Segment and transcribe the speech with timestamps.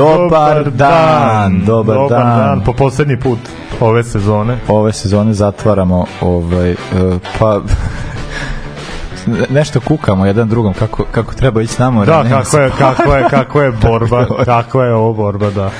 [0.00, 2.38] Dobar dan, dobar, dobar dan.
[2.38, 2.64] dan.
[2.64, 3.38] Po poslednji put
[3.80, 4.58] ove sezone.
[4.68, 6.76] Ove sezone zatvaramo ovaj, e,
[7.38, 7.60] pa
[9.58, 12.04] nešto kukamo jedan drugom kako, kako treba ići namo.
[12.04, 15.70] Da, kako je, kako je, kako je borba, kako je ovo borba, da.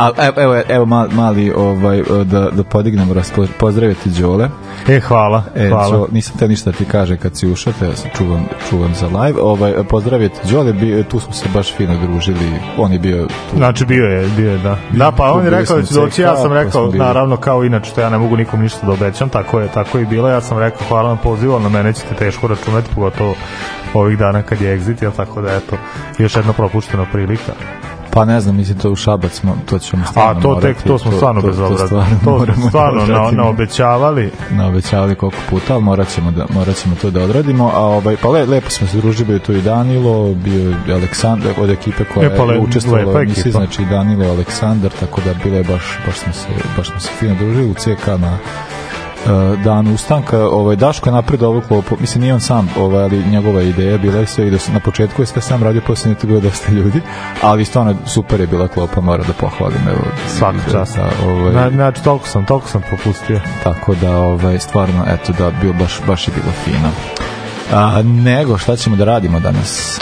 [0.00, 4.48] A, evo, evo, evo mali, mali ovaj, da, da podignemo, raspo, pozdraviti Đole.
[4.88, 5.96] E, hvala, E, hvala.
[5.96, 9.06] Đo, nisam te ništa ti kaže kad si ušao, te ja sam čuvam, čuvam za
[9.06, 9.40] live.
[9.42, 13.56] Ovaj, pozdraviti Đole, bi, tu smo se baš fino družili, on je bio tu.
[13.56, 14.76] Znači bio je, bio je, da.
[14.90, 17.04] Da, pa on je rekao da smo doći, ja sam pa rekao, bili.
[17.04, 20.06] naravno kao inače, što ja ne mogu nikom ništa da obećam, tako je, tako je
[20.06, 23.34] bilo, ja sam rekao hvala na pozivu, na mene ćete teško računati, pogotovo
[23.94, 25.76] ovih dana kad je exit, jel tako da eto,
[26.18, 27.52] još jedna propuštena prilika.
[28.12, 30.84] Pa ne znam, mislim to u Šabac smo, to ćemo stvarno A to tek, morati,
[30.84, 31.86] to smo stvarno bez obrata.
[31.86, 34.30] stvarno To smo stvarno na, naobećavali.
[34.50, 37.70] naobećavali koliko puta, ali morat ćemo, da, morat ćemo to da odradimo.
[37.74, 40.94] A ovaj, pa le, lepo smo se družili, bio je tu i Danilo, bio je
[40.94, 44.90] Aleksandar od ekipe koja E, pa le- je učestvovala u emisiji, znači Danilo i Aleksandar,
[45.00, 48.38] tako da bile baš, baš smo se, baš smo se fino družili u CK na
[49.64, 53.62] dan ustanka, ovaj Daško je napredo ovu klopu, mislim nije on sam, ovaj, ali njegova
[53.62, 56.26] ideja bila i sve i da su na početku je sve sam radio, posle nije
[56.26, 57.00] bilo dosta ljudi,
[57.42, 60.00] ali stvarno super je bila klopa, moram da pohvalim, evo.
[60.28, 60.96] Svaka čast.
[60.96, 63.40] Da, ovaj, Na, znači, toliko sam, toliko sam popustio.
[63.64, 66.90] tako da ovaj stvarno eto da bio baš baš je bilo fino.
[67.72, 70.00] A, nego šta ćemo da radimo danas?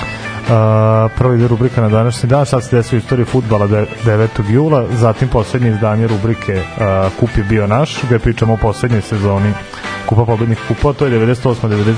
[1.16, 4.50] Prvi ide rubrika na današnji dan, sad se desio u futbala de- 9.
[4.50, 6.62] jula, zatim poslednje izdanje rubrike
[7.20, 9.52] Kup je bio naš, gde pričamo o poslednjoj sezoni
[10.08, 11.54] Kupa pobednih kupa, to je 98.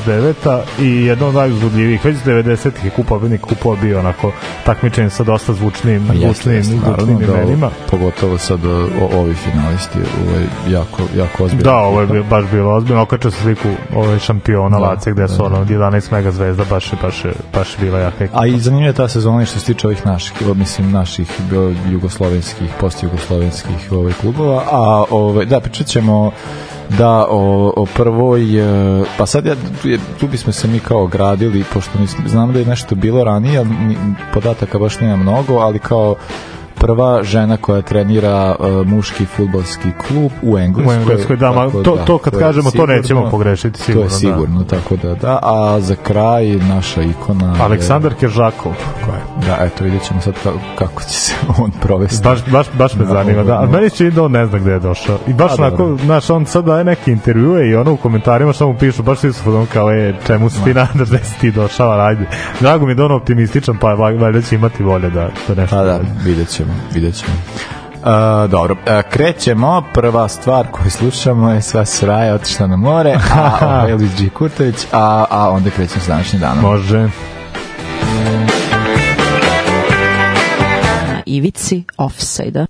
[0.06, 0.34] 99.
[0.81, 2.71] i jedno od najuzbudljivijih, već 90.
[2.84, 4.32] je Kupa pobednih kupova bio onako
[4.65, 7.66] takmičenje sa dosta zvučnim, Pa zvučnim, zvučnim naravno da imenima.
[7.66, 11.62] ovo- pogotovo sad o, o- ovi finalisti ovaj jako jako ozbiljno.
[11.65, 13.03] Da, ovo je bio- baš bilo ozbiljno.
[13.03, 15.44] Okačio se sliku ovaj šampiona Da, Lace gde su da, da.
[15.47, 18.41] ono 11 mega zvezda, baš je, baš je, baš bila jaka ekipa.
[18.41, 22.69] A i zanimljiva je ta sezona što se tiče ovih naših, mislim naših bio, jugoslovenskih,
[22.81, 26.31] postjugoslovenskih ovaj klubova, a ovaj da pričat ćemo
[26.98, 29.54] da o, o prvoj e, pa sad ja
[30.20, 33.66] tu, bismo se mi kao gradili pošto nismo, znam da je nešto bilo ranije
[34.34, 36.16] podataka baš nema mnogo ali kao
[36.80, 40.96] prva žena koja trenira uh, muški futbalski klub u Engleskoj.
[40.96, 44.04] U Engleskoj, da, ma, to, to kad je kažemo, to sigurno- nećemo pogrešiti To sigurno.
[44.04, 45.38] je sigurno, tako da, da.
[45.42, 47.46] A za kraj naša ikona...
[47.46, 47.52] Da.
[47.54, 48.72] je- Aleksandar Keržakov.
[48.96, 49.46] Ko je?
[49.46, 52.24] Da, eto, vidjet ćemo sad kako, kako će se on provesti.
[52.24, 53.54] Baš, baš, baš me Da, zanima, da.
[53.54, 55.18] A meni će da on ne zna gde je došao.
[55.26, 55.97] I baš A, onako, dobro.
[55.97, 59.32] znaš, on sad daje neke intervjue i ono u komentarima što mu pišu, baš svi
[59.32, 62.26] su fudom kao, e, čemu si ti nadaš da si ti došao, ajde.
[62.60, 65.82] Drago mi je da on optimističan, pa valjda će imati volje da, da nešto Pa
[65.82, 67.32] da, vidjet ćemo, vidjet ćemo.
[67.32, 73.58] Uh, dobro, uh, krećemo, prva stvar koju slušamo je sva sraja otišla na more, a
[73.62, 74.28] ovaj Elvis G.
[74.28, 76.64] Kurtović, a, a onda krećemo s današnjim danom.
[76.64, 77.09] Može.
[81.06, 82.66] Na ivici offside-a.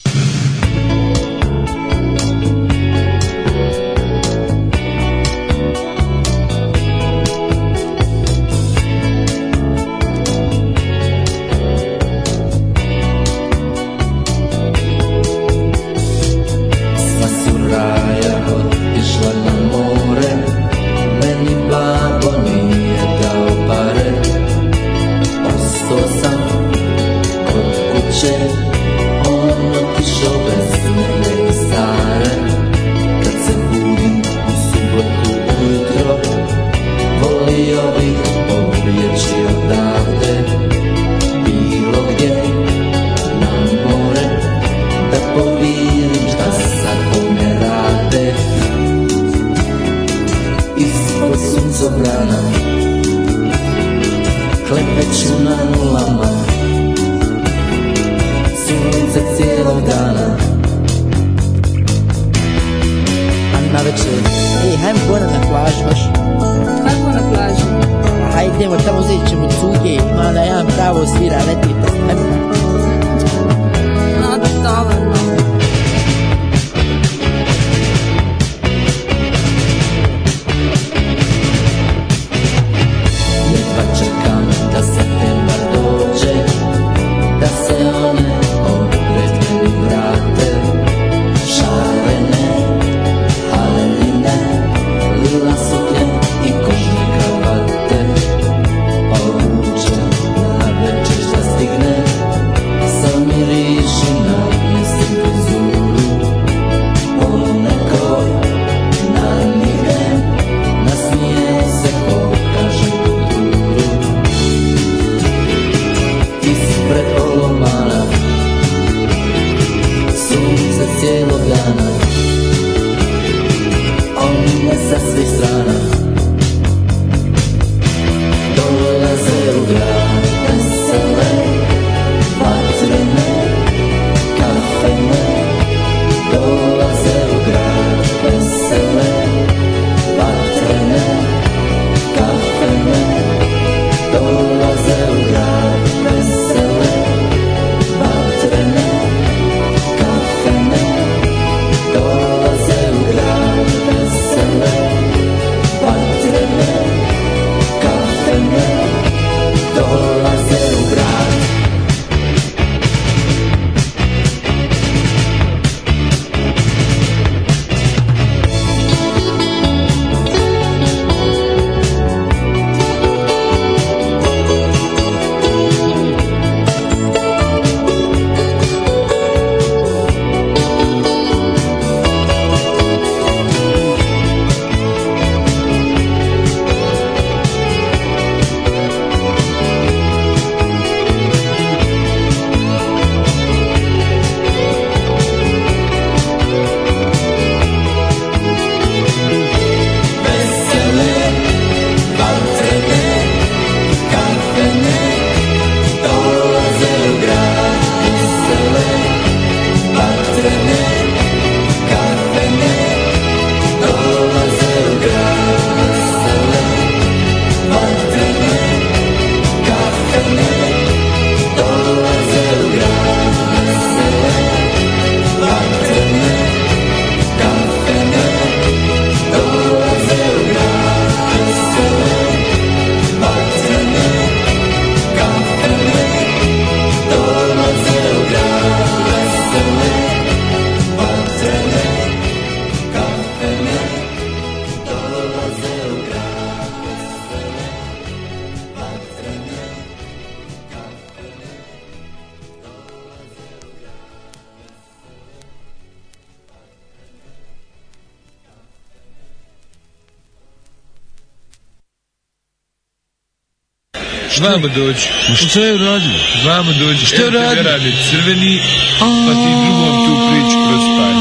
[264.38, 265.06] Vamo dođi.
[265.36, 266.10] Šta je uradio?
[266.44, 267.06] Vamo dođi.
[267.06, 267.62] Šta je uradio?
[267.62, 268.60] rade crveni,
[268.98, 271.14] pa ti drugom tu priču kroz par.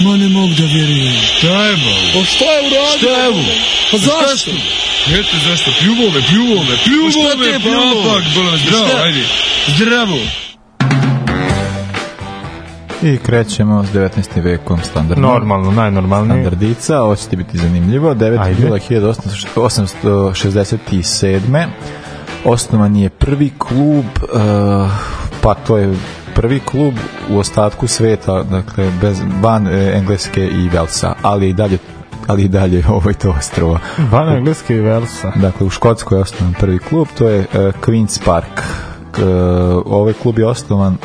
[0.00, 1.14] Ma ne mogu da vjerujem.
[1.38, 2.00] Šta je malo?
[2.14, 2.98] Pa šta je uradio?
[2.98, 3.44] Šta je ovo?
[3.90, 4.50] Pa zašto?
[5.18, 8.02] Eto zašto, pljuvo me, pljuvo me, pljuvo Pa šta te me, je pljuvo?
[8.04, 9.02] papak, bolam, zdravo, Šta?
[9.04, 9.22] ajde.
[9.68, 10.18] Zdravo.
[13.02, 14.42] I krećemo s 19.
[14.42, 15.28] vekom standardno.
[15.28, 16.42] Normalno, najnormalnije.
[16.42, 18.14] Standardica, ovo će ti biti zanimljivo.
[18.14, 18.40] 9.
[18.40, 18.62] Ajde.
[18.62, 21.66] jula 1867.
[22.44, 24.30] Osnovan je prvi klub, uh,
[25.42, 25.94] pa to je
[26.34, 26.94] prvi klub
[27.30, 31.78] u ostatku sveta, dakle, bez, van e, Engleske i Velsa, ali i dalje
[32.26, 33.78] ali i dalje ovo je to ostrovo.
[34.10, 35.32] Van engleske i Velsa.
[35.36, 38.58] Dakle, u Škotskoj je osnovan prvi klub, to je uh, Queen's Park.
[38.58, 38.62] Uh,
[39.86, 40.96] ovaj klub je osnovan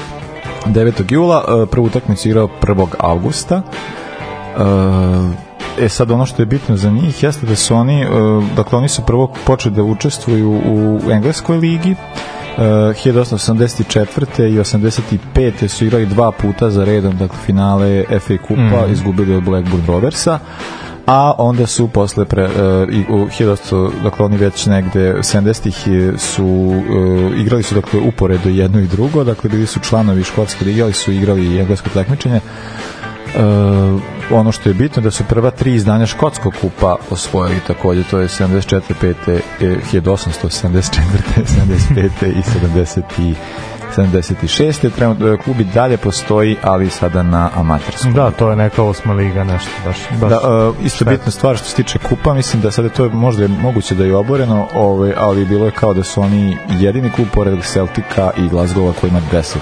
[0.66, 1.12] 9.
[1.12, 2.88] jula, uh, prvu utakmicu igrao 1.
[3.00, 3.62] avgusta.
[4.58, 4.64] Uh,
[5.80, 8.88] e sad ono što je bitno za njih jeste da su oni, uh, dakle oni
[8.90, 11.96] su prvo počeli da učestvuju u Engleskoj ligi,
[12.58, 14.48] Uh, 1884.
[14.48, 15.68] i 85.
[15.68, 18.92] su igrali dva puta za redom, dakle finale FA kupa, Mhm.
[18.94, 20.40] izgubili od Blackburn Roversa
[21.06, 22.52] a onda su posle pre, uh,
[23.10, 28.80] u 1800, dakle oni već negde 70-ih je- su uh, igrali su dakle uporedo jedno
[28.80, 32.40] i drugo, dakle bili su članovi školske lige, ali su igrali i englesko takmičenje.
[33.36, 38.20] Uh, ono što je bitno da su prva tri izdanja škotskog kupa osvojili takođe, to
[38.20, 38.82] je 74.
[39.02, 39.40] 5.
[39.62, 40.82] e, 1874.
[41.90, 42.10] 75.
[42.40, 42.42] i
[42.76, 43.34] 70.
[43.94, 44.90] i 76.
[44.96, 48.14] Trenutno klub i dalje postoji, ali sada na amaterskom.
[48.14, 49.98] Da, to je neka osma liga, nešto baš.
[50.22, 53.10] baš Da, uh, isto bitna stvar što se tiče kupa, mislim da sada to je
[53.10, 57.10] možda je moguće da je oboreno, ovaj, ali bilo je kao da su oni jedini
[57.10, 59.56] klub pored Celtica i Glasgowa koji ima 10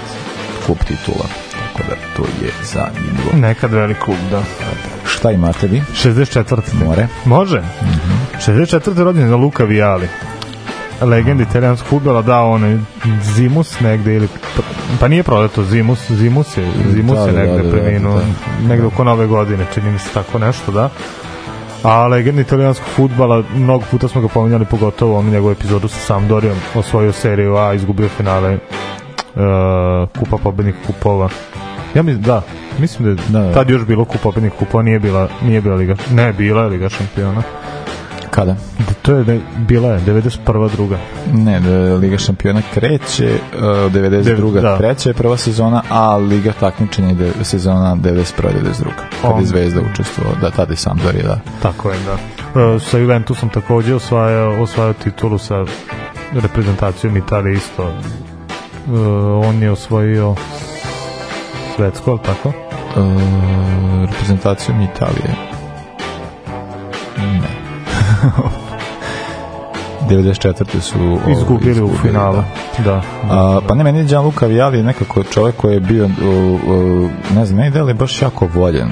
[0.66, 1.26] kup titula.
[1.52, 3.30] Tako da to je zanimljivo.
[3.48, 4.42] Nekad velik klub, da.
[5.04, 5.82] Šta imate vi?
[5.94, 6.60] 64.
[6.84, 7.06] More.
[7.24, 7.62] Može.
[8.46, 9.04] 64.
[9.04, 10.08] rođen je Luka Viali.
[11.00, 12.78] Legenda italijanskog futbala dao onaj
[13.22, 14.28] Zimus negde ili
[15.00, 18.68] pa nije prodato Zimus, Zimus je Zimus Da, je da, negde da, da, preminuo da.
[18.68, 20.88] negde oko nove godine, čini mi se tako nešto, da.
[21.82, 26.56] A legenda italijanskog futbala, mnogo puta smo ga pominjali, pogotovo onu njegovu epizodu sa Sampdorijom,
[26.74, 31.28] osvojio seriju A, izgubio finale uh, kupa pobednih kupova.
[31.94, 32.42] Ja mislim, da,
[32.78, 33.52] mislim da je Da, da.
[33.52, 36.88] tad još bilo kupa pobednih kupova, nije bila, nije bila liga, ne, bila je liga
[36.88, 37.42] šampiona.
[38.34, 38.56] Kada?
[38.78, 40.70] Da, to je, bila je, 91.
[40.72, 40.98] druga.
[41.34, 44.60] Ne, da, Liga šampiona kreće, uh, 92.
[44.60, 44.78] Da.
[44.78, 48.22] treća je prva sezona, a Liga takmičenja je sezona 91.
[48.42, 48.84] 92.
[49.22, 51.40] Kada je Zvezda učestvovao, da, tada je Sampdoria, da.
[51.62, 52.12] Tako je, da.
[52.60, 55.64] E, sa Juventusom takođe osvajao, osvajao titulu sa
[56.32, 57.82] reprezentacijom Italije isto.
[57.82, 57.92] E,
[59.48, 60.34] on je osvojio
[61.76, 62.48] svetsko, ali tako?
[62.48, 63.12] Uh,
[64.10, 65.51] reprezentacijom Italije.
[70.10, 70.16] Ne.
[70.16, 70.80] 94.
[70.80, 72.42] su Izgubili u finalu.
[72.78, 72.84] Da.
[72.84, 73.02] da.
[73.30, 77.46] A, pa ne, meni je Gianluca Vialli nekako čovek koji je bio, u, u, ne
[77.46, 78.88] znam, meni deli baš jako voljen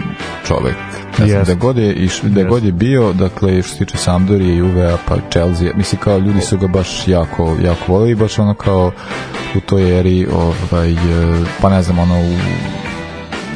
[0.47, 0.77] čovek.
[1.19, 1.55] Ne znam, Jeste.
[1.55, 5.17] da god je, iš, da god je bio, dakle, što se tiče Sampdorije, Juve, pa
[5.31, 8.93] Chelsea, mislim kao ljudi su ga baš jako, jako volili, baš ono kao
[9.57, 10.97] u toj eri, ovaj, e,
[11.61, 12.35] pa ne znam, ono, u,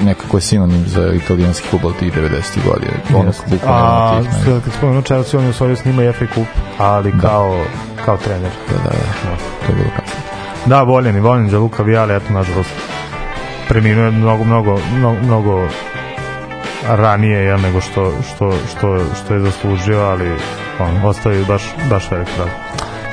[0.05, 2.65] nekako je sinonim za italijanski futbol tih 90.
[2.65, 2.93] godina.
[3.15, 3.33] Ono,
[3.67, 6.47] A, tih, kad spomenu Chelsea, on je osvojio s njima i FA Cup,
[6.79, 7.65] ali kao,
[8.05, 8.51] kao trener.
[8.69, 10.21] da, da, da, to je bilo kasno.
[10.67, 12.71] Da, voljen i voljen za Luka Viali, eto, nažalost,
[13.69, 15.69] preminuo je mnogo, mnogo, mnogo, mnogo
[16.89, 20.31] ranije ja, nego što, što, što, što je zaslužio, ali
[20.81, 22.49] on, ostavio baš, baš velik rad.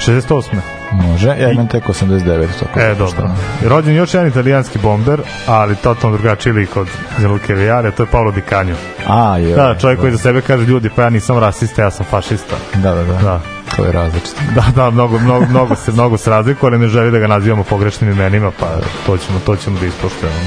[0.07, 0.80] 68.
[0.91, 3.29] Može, ja imam tek 89, tako E, da, dobro.
[3.67, 6.87] Rođen još jedan italijanski bomber, ali totalno drugačiji lik od
[7.19, 8.75] Gianluca Viali, to je Paolo Di Canio.
[9.07, 9.55] A, je.
[9.55, 12.55] Da, čovjek koji za sebe kaže ljudi, pa ja nisam rasista, ja sam fašista.
[12.73, 13.13] Da, da, da.
[13.13, 13.41] Da.
[13.75, 14.41] To je različito.
[14.55, 17.63] Da, da, mnogo, mnogo, mnogo se, mnogo se razlikuje, ali ne želi da ga nazivamo
[17.63, 18.67] pogrešnim imenima, pa
[19.05, 20.37] to ćemo, to ćemo da ispoštujemo.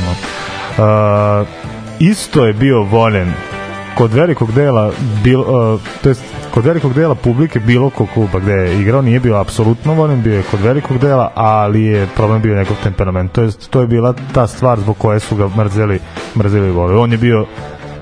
[0.79, 1.47] Uh,
[1.99, 3.33] isto je bio voljen
[3.95, 4.91] kod velikog dela
[5.25, 6.23] bil, uh, to jest
[6.55, 10.37] kod velikog dela publike bilo kog kluba gde je igrao nije bio apsolutno voljen, bio
[10.37, 13.33] je kod velikog dela, ali je problem bio njegov temperament.
[13.33, 15.99] To jest to je bila ta stvar zbog koje su ga mrzeli,
[16.37, 16.73] mrzeli i.
[16.75, 17.47] On je bio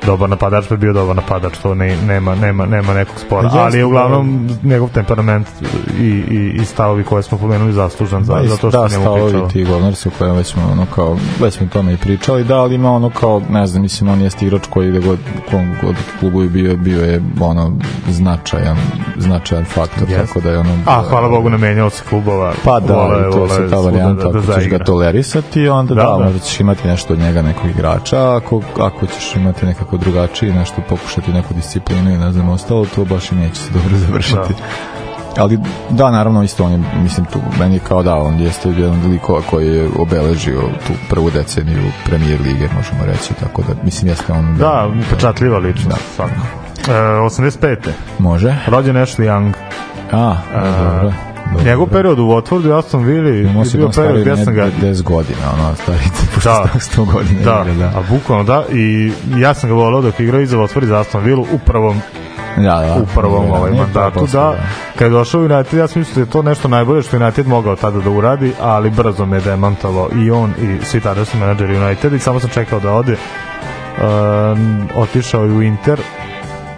[0.07, 3.41] dobar napadač, pa je bio dobar napadač, to ne, nema, nema, nema nekog spora.
[3.43, 5.47] Pa jeste, ali je uglavnom njegov temperament
[6.01, 9.03] i, i, i stavovi koje smo pomenuli zaslužan za, Da, za to što da, njemu
[9.03, 9.49] stavovi pričalo.
[9.49, 12.75] ti govnarci o kojima već smo ono kao, već smo tome i pričali, da, ali
[12.75, 15.19] ima ono kao, ne znam, mislim, on jeste igrač koji gde god,
[15.51, 17.73] kom god klubu je bio, bio je ono
[18.09, 18.77] značajan,
[19.17, 20.27] značajan faktor, Jeste.
[20.27, 20.79] tako da je ono...
[20.87, 22.53] A, hvala Bogu, namenjao se klubova.
[22.65, 25.95] Pa da, vole- to vole sad ta varijanta, da, da ako ćeš ga tolerisati, onda
[25.95, 26.25] da, Da, da, da.
[26.25, 30.83] možda ćeš imati nešto od njega, nekog igrača, ako, ako ćeš imati nekako drugačije, nešto
[30.89, 34.55] pokušati neku disciplinu i ne znam, ostalo, to baš i neće se dobro završiti.
[35.39, 35.59] ali
[35.91, 39.41] da, naravno, isto on je, mislim, tu, meni je kao da, on jeste jedan likova
[39.51, 44.57] koji je obeležio tu prvu deceniju premijer lige, možemo reći, tako da, mislim, jeste on...
[44.59, 45.97] Da, pečatljiva ličnost, Da.
[46.17, 46.47] svakako.
[46.89, 47.77] E, 85.
[48.19, 48.57] Može?
[48.67, 49.53] Rođen Ashley Young.
[50.13, 50.93] A, dobro.
[50.95, 51.32] dobro.
[51.65, 53.43] Njegov period u Watfordu i Aston Villa je
[53.75, 55.99] bio period gdje sam ga 10 godina, ono, stari,
[56.35, 56.65] pošto Da.
[56.73, 56.79] da.
[56.81, 57.99] 100 godina Da, igra, da.
[57.99, 61.01] a bukvalno da i ja sam ga volao dok igrao i za Watford i za
[61.01, 62.01] Aston Villa u prvom
[62.57, 62.97] Da, da.
[63.03, 64.55] u prvom Da, ovaj to mandatu da
[64.99, 67.47] kad je došao u United ja sam mislio da je to nešto najbolje što United
[67.49, 72.13] mogao tada da uradi ali brzo me demantalo i on i svi tadašnji menadžeri United
[72.13, 76.01] i samo sam čekao da ode um, otišao je u Inter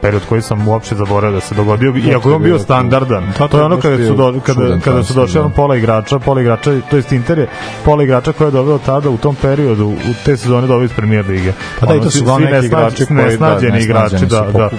[0.05, 3.59] period koji sam uopšte zaboravio da se dogodio iako je on bio standardan Da, to
[3.59, 5.41] je ono kada su do, kada, kada su došli da.
[5.41, 7.49] ono pola igrača pola igrača to jest Inter je
[7.85, 11.27] pola igrača koje je doveo tada u tom periodu u te sezone doveo iz premier
[11.27, 14.71] lige Pa da, i to su svi neki igrači koji, da, nesnađeni igrači da, da.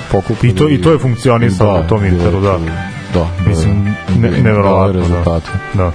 [0.41, 2.58] I to, i to je funkcionisalo u tom Interu, da.
[3.13, 5.39] Da, Mislim, ne, neverovatno, da.
[5.74, 5.91] da.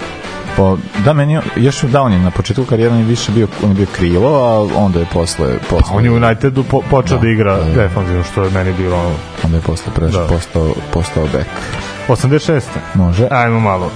[0.57, 3.69] Pa, da, meni još da, on je na početku karijera on je više bio, on
[3.69, 7.23] je bio krilo, a onda je posle, posle On je u Unitedu po, počeo da,
[7.23, 7.71] Da, igra da, da.
[7.83, 9.15] defanzivno, što je meni bilo ono,
[9.45, 10.29] onda je posle prešao, Da.
[10.35, 11.47] postao, postao bek.
[12.09, 12.61] 86.
[12.95, 13.29] Može?
[13.31, 13.91] Ajmo malo.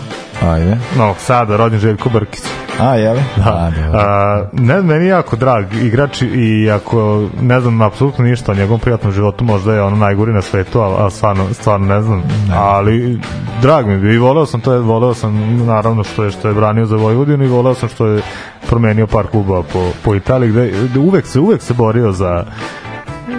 [0.53, 0.77] Ajde.
[0.99, 2.43] Novog Sada, rođen Željko Brkić.
[2.81, 3.23] A, je li?
[3.37, 3.73] Da.
[3.93, 8.81] A, ne, meni je jako drag igrač i ako ne znam apsolutno ništa o njegovom
[8.81, 12.23] prijatnom životu, možda je ono najgori na svetu, ali, ali stvarno, stvarno ne znam.
[12.57, 13.21] Ali
[13.63, 16.55] drag mi je i voleo sam to, je, voleo sam naravno što je što je
[16.55, 18.23] branio za Vojvodinu i voleo sam što je
[18.69, 22.45] promenio par klubova po, po Italiji gde, gde uvek se uvek se borio za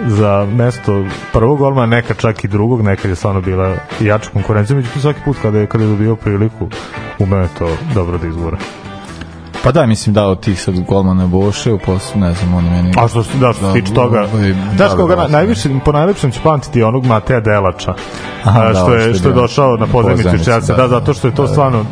[0.06, 5.02] za mesto prvog golmana, nekad čak i drugog, nekad je stvarno bila jača konkurencija, međutim
[5.02, 6.68] svaki put kada je, kada je dobio priliku,
[7.18, 8.56] umeo je to dobro da izgura.
[9.66, 12.70] Pa da, mislim da od tih sad golmana Boše, u poslu, ne znam, on je
[12.70, 12.92] meni...
[12.96, 15.32] A što se da što se tiče toga, ovaj, znaš da, koga da, na, da.
[15.32, 17.94] najviše po najlepšem će pamtiti onog Mateja Delača.
[18.44, 20.88] Aha, a, da, što ovo je što je bio došao na pozemicu Chelsea, da, da,
[20.88, 21.52] zato što je to da, da.
[21.52, 21.84] stvarno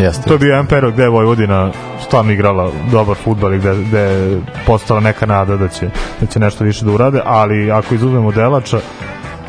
[0.00, 0.22] Jeste.
[0.22, 1.70] to je bio jedan period gde je Vojvodina
[2.06, 6.40] stvarno igrala dobar fudbal i gde, gde je postala neka nada da će, da će
[6.40, 8.78] nešto više da urade, ali ako izuzmemo Delača,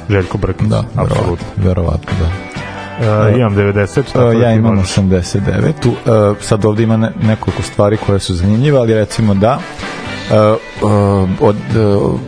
[0.09, 1.47] Željko Brkić, Da, apsolutno.
[1.57, 2.52] verovatno, da.
[2.99, 4.95] Uh, imam 90, tako Uh, da ja imam možeš.
[4.95, 5.73] 89.
[5.81, 10.57] Tu, uh, sad ovde ima ne, nekoliko stvari koje su zanimljive, ali recimo da uh,
[10.81, 12.19] uh, od uh,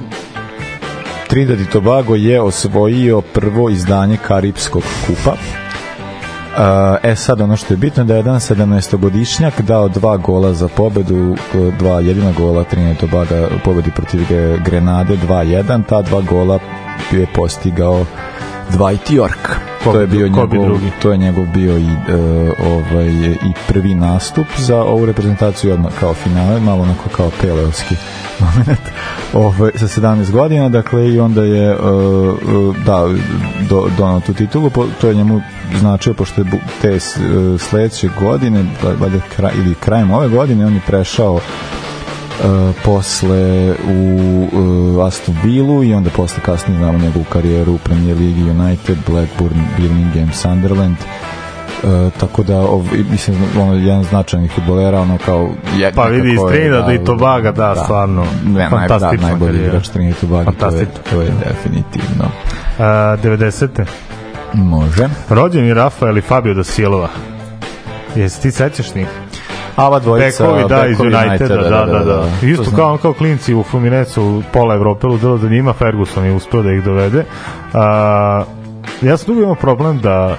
[1.27, 5.31] Trinidad i Tobago je osvojio prvo izdanje Karibskog kupa.
[5.31, 6.61] Uh,
[7.03, 11.35] e sad ono što je bitno da je jedan 17-godišnjak dao dva gola za pobedu,
[11.79, 16.59] dva jedina gola Trinidad i Tobago u pobedi protiv Gre- Grenade 2-1, ta dva gola
[17.11, 18.05] je postigao
[18.71, 19.74] Dwight York.
[19.85, 20.91] Ko to je bi- bio ko njegov, drugi?
[21.01, 22.13] to je njegov bio i e,
[22.71, 27.95] ovaj i prvi nastup za ovu reprezentaciju odmah kao finale, malo onako kao peleovski
[28.39, 28.81] moment.
[29.33, 31.75] Ovaj sa 17 godina, dakle i onda je e,
[32.85, 33.07] da
[33.69, 35.41] do, donao tu titulu, po, to je njemu
[35.79, 36.47] značio pošto je
[36.81, 36.99] te
[37.59, 38.65] sledeće godine,
[38.99, 41.39] valjda kraj, ili krajem ove godine on je prešao
[42.83, 44.47] posle u
[44.97, 49.59] uh, Aston Villu i onda posle kasnije znamo njegovu karijeru u Premier Ligi United, Blackburn,
[49.77, 50.97] Birmingham, Sunderland
[51.85, 56.39] E, tako da ov, mislim ono jedan značajnih fudbalera ono kao je, Pa vidi, iz
[56.39, 60.51] je, Trinidada i Tobaga, da, stvarno, ne, naj, da, najbolji igrač Trinidad i Tobaga to
[60.51, 61.11] je, Fantastično.
[61.11, 62.25] to je definitivno
[62.77, 63.85] Uh, 90.
[64.53, 67.09] može Rođen je Rafael i Fabio da Silva.
[68.15, 69.07] Jesi ti sećaš njih?
[69.75, 72.21] A ova dvojica Bekovi, da, iz Uniteda, da, da, da.
[72.39, 72.75] To Isto znam.
[72.75, 76.83] kao, kao klinci u Fluminesu, pola Evrope ludilo za njima, Ferguson je uspeo da ih
[76.83, 77.23] dovede.
[77.73, 78.43] A,
[79.01, 80.37] ja sam dugo imao problem da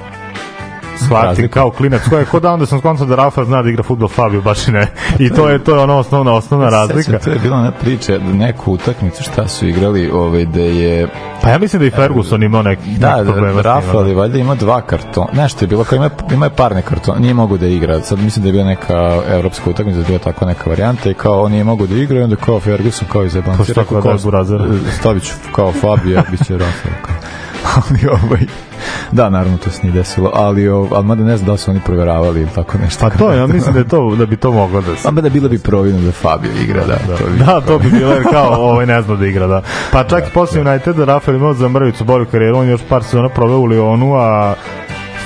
[0.98, 1.54] shvatim Razliku.
[1.54, 4.08] kao klinac ko je ko da onda sam skontao da Rafa zna da igra fudbal
[4.08, 4.86] Fabio baš i ne
[5.18, 8.18] i to je to je ona osnovna osnovna razlika Sećam, to je bila ona priča
[8.18, 11.08] da neku utakmicu šta su igrali ovaj, da je
[11.42, 14.38] pa ja mislim da i Ferguson imao neki Da, neki problema da, Rafa, ali valjda
[14.38, 15.26] ima dva kartona.
[15.32, 18.00] Nešto je bilo, kao ima, ima je parne kartona, nije mogu da igra.
[18.00, 21.14] Sad mislim da je bila neka evropska utakmica, da je bila tako neka varijanta i
[21.14, 23.72] kao on nije mogu da igra i onda kao Ferguson kao iz Pa Ebanci.
[23.72, 24.18] što kao
[25.00, 26.88] stavit ću kao Fabio, bit će Rafa.
[27.02, 27.14] Kao.
[27.74, 28.40] Ali ovaj,
[29.12, 31.70] da, naravno to se nije desilo, ali, ov- ali mada ne znam da li su
[31.70, 33.00] oni proveravali ili tako nešto.
[33.00, 35.28] Pa to, ja mislim da je to da bi to moglo da se A da
[35.28, 36.96] bilo bi providno da Fabio igra, da.
[37.08, 37.16] da.
[37.16, 39.62] to bi, da, to bi bilo jer kao ovaj ne zna da igra, da.
[39.92, 43.28] Pa čak i posle Uniteda Rafael imao za mrvicu bolju karijeru, on još par sezona
[43.28, 44.54] proveo u Lionu, a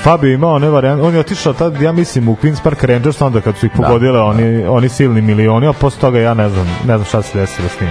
[0.03, 3.41] Fabio imao one varijante, on je otišao tad, ja mislim, u Queen's Park Rangers, onda
[3.41, 6.97] kad su ih pogodile oni, oni silni milioni, a posle toga ja ne znam, ne
[6.97, 7.91] znam šta se desilo s njim.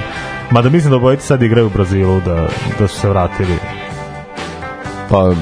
[0.52, 2.48] Mada mislim da obojice sad igraju u Brazilu, da,
[2.80, 3.56] da su se vratili.
[5.10, 5.34] Pa,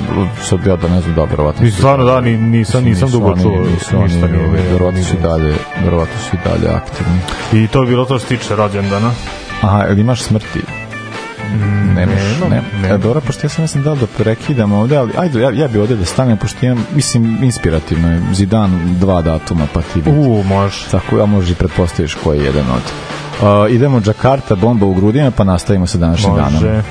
[0.44, 1.64] sad ja da ne znam da, verovatno.
[1.64, 4.48] Mislim, stvarno da, ni, nisam, nisam dugo čuo, nisu ništa oni, nije.
[4.48, 5.54] nije- Verovatno su i dalje,
[5.84, 7.20] verovatno su i dalje aktivni.
[7.54, 9.12] I to je bilo to što tiče rođendana.
[9.62, 10.62] Aha, ili imaš smrti?
[11.96, 12.62] Nemaš, nemam, ne.
[12.82, 12.92] nemam.
[12.92, 15.80] E, dobro, pošto ja sam mislim da da prekidam ovde, ali ajde, ja, ja bi
[15.80, 20.10] ovde da stanem, pošto imam, mislim, inspirativno je Zidan dva datuma, pa ti vidi.
[20.12, 20.86] U, može.
[20.92, 22.82] Tako, ja možeš i pretpostaviš koji je jedan od.
[23.42, 26.54] Uh, idemo Jakarta, bomba u grudima, pa nastavimo sa današnjim danom.
[26.54, 26.82] Može.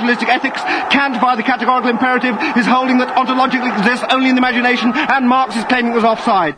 [0.00, 0.60] Non-naturalistic ethics.
[0.90, 5.28] Kant, by the categorical imperative, is holding that ontologically exists only in the imagination, and
[5.28, 6.54] Marx is claiming it was offside.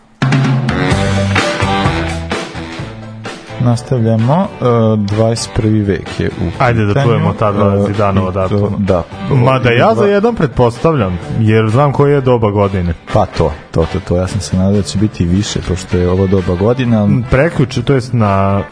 [3.60, 4.66] Nastavljamo, uh,
[4.98, 5.82] 21.
[5.82, 7.06] vek je u Ajde da pitanju.
[7.06, 8.76] čujemo ta dva Uh, Zidanova to- datuma.
[8.78, 9.02] Da.
[9.36, 12.94] Mada ja za jedan pretpostavljam, jer znam koje je doba godine.
[13.12, 14.16] Pa to, to, to, to.
[14.16, 17.00] Ja sam se nadao da će biti više, pošto je ovo doba godina.
[17.00, 18.62] ali Preključe, to jest na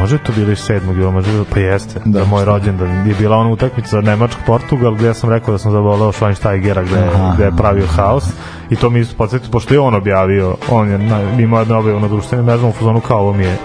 [0.00, 0.98] može to bilo i 7.
[0.98, 5.06] jula, može bilo, pa jeste, Da, da, moj rođendan je bila ona utakmica Nemačka-Portugal gde
[5.06, 7.32] ja sam rekao da sam zavoleo Schweinsteigera gde, Aha.
[7.34, 8.24] gde je pravio haos
[8.70, 12.00] i to mi isto podsjetio, pošto je on objavio, on je na, imao jednu objavu
[12.00, 13.56] na društvenim mrežama u fazonu kao ovo mi je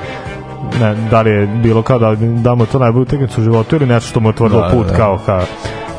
[0.79, 3.75] ne, da li je bilo kao da, da mu je to najbolju utakmicu u životu
[3.75, 4.97] ili nešto što mu je otvorilo Da, put da, da.
[4.97, 5.41] kao ka,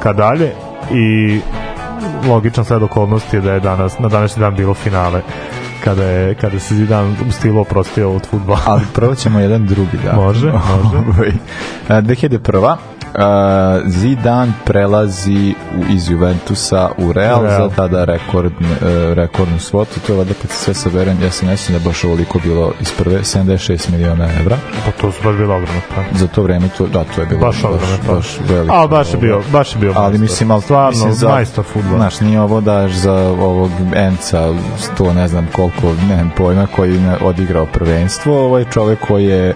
[0.03, 0.53] ka dalje
[0.91, 1.41] i
[2.29, 5.21] logičan sled okolnosti je da je danas, na današnji dan bilo finale
[5.87, 8.61] kada je kada se Zidane u stilu oprostio od fudbala.
[8.65, 10.13] ali prvo ćemo jedan drugi da.
[10.13, 10.97] Može, može.
[10.97, 11.33] Ovaj,
[11.89, 12.77] a, 2001.
[13.19, 17.69] a, Zidane prelazi u, iz Juventusa u Real, Real.
[17.69, 20.01] za tada rekord, e, rekordnu svotu.
[20.07, 22.39] To je valjda kad se sve saberem, ja se ne sjećam da je baš ovoliko
[22.45, 24.57] bilo iz prve, 76 miliona evra.
[24.85, 25.81] Pa to su baš bilo ogromno.
[25.95, 26.19] Pa.
[26.19, 28.15] Za to vreme, to, da, to je bilo Baš ogromno, pa.
[28.15, 28.75] baš veliko.
[28.75, 30.21] Ali baš je bio, baš je bio ali majstor.
[30.21, 31.97] mislim, ali, stvarno mislim za, majstor fudbala.
[31.97, 34.55] Znaš, nije ovo daš za ovog Enca,
[34.97, 39.55] to ne znam koliko, nemam pojma, koji ne odigrao prvenstvo, ovaj čovek koji je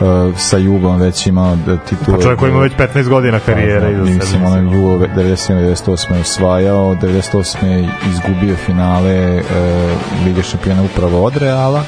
[0.00, 2.16] uh, sa Jugom već imao da titule.
[2.16, 5.54] Pa čovjek koji ima već 15 godina karijere da, iza mislim, onaj Jugo 97.
[5.86, 6.14] 98.
[6.14, 7.66] je osvajao, 98.
[7.66, 11.82] je izgubio finale uh, Lige šampiona upravo od Reala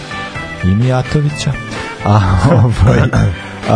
[0.64, 1.52] i Mijatovića.
[2.04, 2.20] A,
[2.64, 3.00] ovaj,
[3.70, 3.74] a,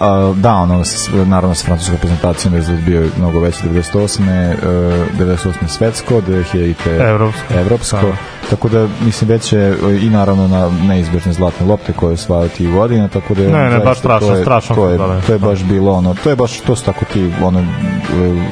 [0.00, 4.52] a, da, ono, s- naravno sa francuskom reprezentacijom rezultat bio je mnogo veći 98.
[4.52, 5.68] Uh, 98.
[5.68, 6.74] svetsko, 2000.
[7.10, 7.54] Evropsko.
[7.54, 7.96] evropsko.
[7.96, 8.12] Da.
[8.50, 12.70] Tako da, mislim, već je i naravno na neizbežne zlatne lopte koje je osvajao tih
[12.72, 15.38] godina, tako da Ne, ne, zaista baš strašno, to je, strašno to je, to je
[15.38, 17.64] baš bilo ono, to je baš, to su tako ti, ono, e,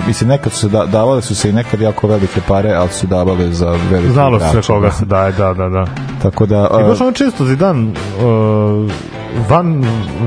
[0.06, 3.06] mislim, nekad su se da, davale su se i nekad jako velike pare, ali su
[3.06, 4.92] davale za velike Znalo se koga da.
[4.92, 5.84] se daje, da, da, da.
[6.22, 8.90] Tako da, I baš ono čisto Zidan uh,
[9.48, 9.84] van,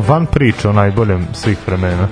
[0.07, 2.07] van priče o najboljem svih vremena.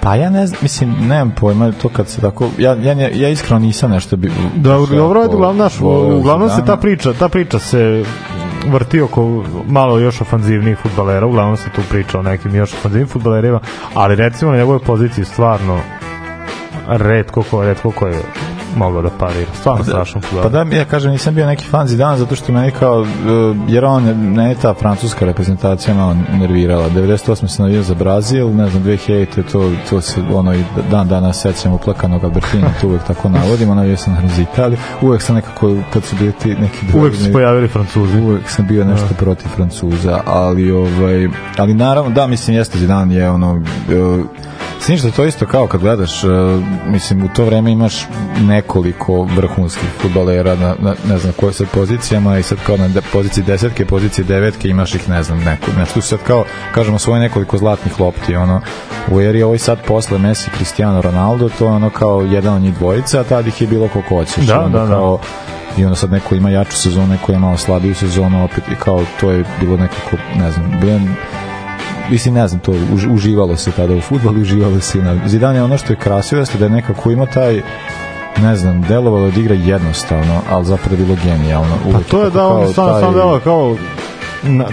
[0.00, 3.58] pa ja ne znam, mislim, nemam pojma to kad se tako, ja, ja, ja, iskreno
[3.58, 5.80] nisam nešto bi, Da, dobro, jako uglavnom, naš,
[6.18, 8.04] uglavnom se ta priča, ta priča se
[8.66, 13.60] vrti oko malo još ofanzivnijih futbalera, uglavnom se tu priča o nekim još ofanzivnim futbalerima,
[13.94, 15.80] ali recimo na njegovoj poziciji stvarno
[16.88, 18.22] redko ko, redko ko je
[18.78, 19.50] mogao da parira.
[19.60, 20.66] Stvarno strašno Pa futbaler.
[20.66, 23.06] da, ja kažem, nisam bio neki fan Zidana zato što meni kao, uh,
[23.68, 26.90] jer on, ne je ta francuska reprezentacija malo nervirala.
[26.90, 27.46] 98.
[27.48, 29.42] sam navio za Brazil, ne znam, 2000.
[29.52, 33.96] to, to se ono i dan danas sećam uplakanog Albertina, to uvek tako navodimo, navio
[33.96, 34.78] sam za Italiju.
[35.02, 38.18] Uvek sam nekako, kad su bili ti neki drugi, Uvek su se pojavili Francuzi.
[38.20, 43.30] uvek sam bio nešto protiv Francuza, ali ovaj ali naravno da mislim jeste Zidane je
[43.30, 44.24] ono uh,
[44.80, 46.30] Sniš da to isto kao kad gledaš, uh,
[46.86, 48.06] mislim u to vreme imaš
[48.68, 53.00] nekoliko vrhunskih futbalera na, na ne znam koje sad pozicijama i sad kao na de,
[53.12, 57.58] poziciji desetke, poziciji devetke imaš ih ne znam neko, nešto sad kao kažemo svoje nekoliko
[57.58, 58.60] zlatnih lopti ono
[59.10, 62.74] u eri ovaj sad posle Messi Cristiano Ronaldo to je ono kao jedan od njih
[62.74, 64.86] dvojica a tad ih je bilo koliko hoćeš Da, da, da.
[64.86, 65.18] kao
[65.76, 69.04] i onda sad neko ima jaču sezonu, neko ima malo slabiju sezonu, opet i kao
[69.20, 71.00] to je bilo nekako, ne znam, bio
[72.10, 75.58] mislim, ne znam, to už, uživalo se tada u futbolu, uživalo se i na Zidane
[75.58, 77.62] je ono što je krasio, jeste da je nekako ima taj
[78.36, 81.76] ne znam, delovalo da igra jednostavno, ali zapravo bilo genijalno.
[81.82, 83.76] Pa Uvek to je da on stvarno taj- sam delo kao
[84.42, 84.64] na,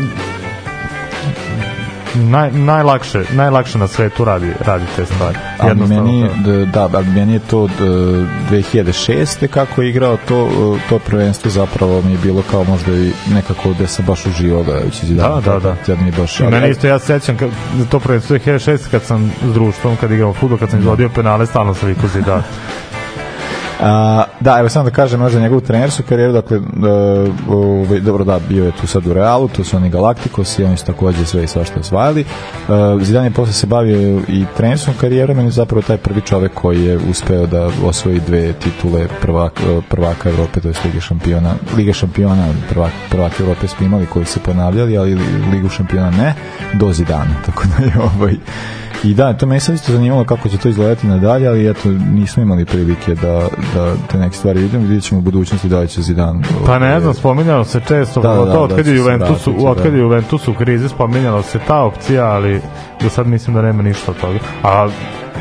[2.16, 5.38] naj, najlakše, najlakše na svetu radi, radi te stvari.
[5.60, 6.30] Ali meni,
[6.66, 7.74] da, ali meni je to d-
[8.52, 9.48] 2006.
[9.48, 13.74] kako je igrao to, uh, to prvenstvo zapravo mi je bilo kao možda i nekako
[13.74, 15.06] da sam baš uživao gledajući.
[15.06, 15.76] Da, da, da.
[15.88, 17.50] Ja mi je baš, I mene isto, ja se sećam kad,
[17.90, 21.74] to prvenstvo 2006 kad sam s društvom, kad igramo fudbal, kad sam izvodio penale, stalno
[21.74, 22.44] sam vikao Zidane.
[23.86, 26.90] A, da, evo samo da kažem možda njegovu trenersku karijeru, dakle, da,
[27.50, 30.78] ovaj, dobro da, bio je tu sad u Realu, tu su oni Galacticos i oni
[30.78, 32.26] su takođe sve i svašta osvajali.
[32.68, 36.54] Uh, Zidane je posle se bavio i trenerskom karijerom, on je zapravo taj prvi čovek
[36.54, 41.94] koji je uspeo da osvoji dve titule prvaka, prvaka Evrope, to je Lige šampiona, Lige
[41.94, 45.18] šampiona, prvak, prvaka Evrope smo imali koji se ponavljali, ali
[45.52, 46.34] Ligu šampiona ne,
[46.74, 48.36] do Zidana, tako da je ovaj,
[49.06, 51.90] I da, to me je sad isto zanimalo kako će to izgledati nadalje, ali eto,
[51.90, 55.88] nismo imali prilike da, da te neke stvari vidimo, vidjet ćemo u budućnosti da li
[55.88, 56.42] će Zidane...
[56.66, 58.98] Pa ne znam, spominjalo se često, Da, da, da, da, da, od kad da je
[58.98, 59.44] se Juventus,
[59.76, 59.98] kad da.
[59.98, 62.62] je Juventus u krizi, spominjalo se ta opcija, ali
[63.02, 64.40] do sad mislim da nema ništa od toga.
[64.64, 64.88] A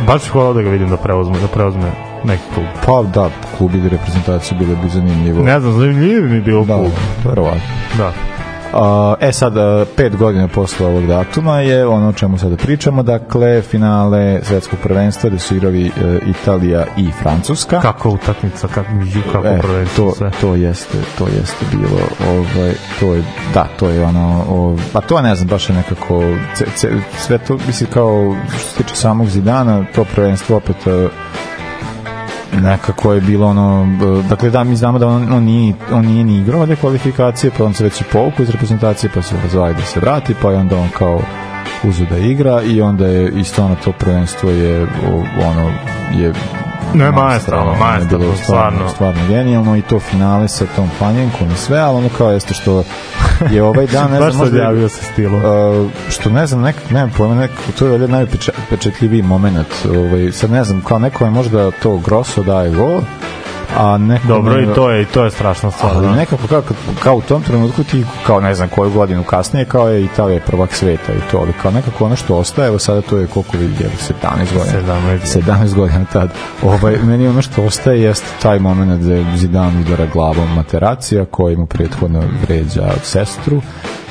[0.07, 1.93] baš bih volao da ga vidim da preuzme, da preuzme
[2.25, 2.67] neki klub.
[2.87, 5.43] Pa da, klub ili reprezentaciju bilo bi zanimljivo.
[5.43, 6.93] Ne znam, zanimljiv mi bio da, klub.
[7.25, 7.61] verovatno.
[7.99, 8.34] Da.
[9.21, 9.55] E sad,
[9.97, 15.31] pet godina posle ovog datuma je ono o čemu sada pričamo, dakle, finale svetskog prvenstva
[15.31, 17.81] gde su igrali uh, Italija i Francuska.
[17.81, 20.31] Kako utakmica, kako, ju, kako e, prvenstvo to, sve.
[20.41, 25.23] to jeste to jeste bilo ovaj to je da to je ono o, pa to
[25.23, 26.23] ne znam baš je nekako
[26.55, 31.09] ce, ce, sve to mislim kao što se tiče samog Zidana to prvenstvo opet e,
[32.63, 33.87] nekako je bilo ono,
[34.29, 37.65] dakle da mi znamo da on, on, nije, on nije ni igrao ove kvalifikacije, pa
[37.65, 40.57] on se već i povukao iz reprezentacije, pa se razvali da se vrati, pa je
[40.57, 41.21] onda on kao
[41.85, 44.87] uzu da igra i onda je isto ono to prvenstvo je
[45.47, 45.71] ono
[46.15, 46.33] je
[46.95, 47.75] Ne, maestralno,
[48.11, 49.21] bilo stvarno, stvarno.
[49.29, 52.85] genijalno i to finale sa tom panjenkom i sve, ali ono kao jeste što
[53.51, 55.37] je ovaj dan, ne znam, možda je- javio se stilu.
[55.37, 55.43] Uh,
[56.09, 59.69] što ne znam, nek, nemam pojma, nek, to je valjda najpečetljiviji moment.
[59.91, 63.01] Ovaj, sad ne znam, kao neko je možda to grosso daje gol,
[63.77, 65.93] a neko Dobro, i to je, i to je strašna stvar.
[65.95, 66.15] ali da.
[66.15, 66.63] nekako kao,
[67.03, 70.73] kao u tom trenutku ti kao ne znam koju godinu kasnije kao je Italija prvak
[70.73, 73.85] sveta i to ali kao nekako ono što ostaje evo sada to je koliko vidi
[73.85, 73.91] je
[74.23, 75.43] 17 godina 17.
[75.43, 76.31] 17 godina tad
[76.63, 81.67] ovaj, meni ono što ostaje jeste taj moment da Zidane udara glavom materacija koji mu
[81.67, 83.63] prethodno vređa sestru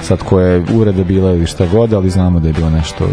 [0.04, 3.06] sad koja je ureda bila ili šta god ali znamo da je bilo nešto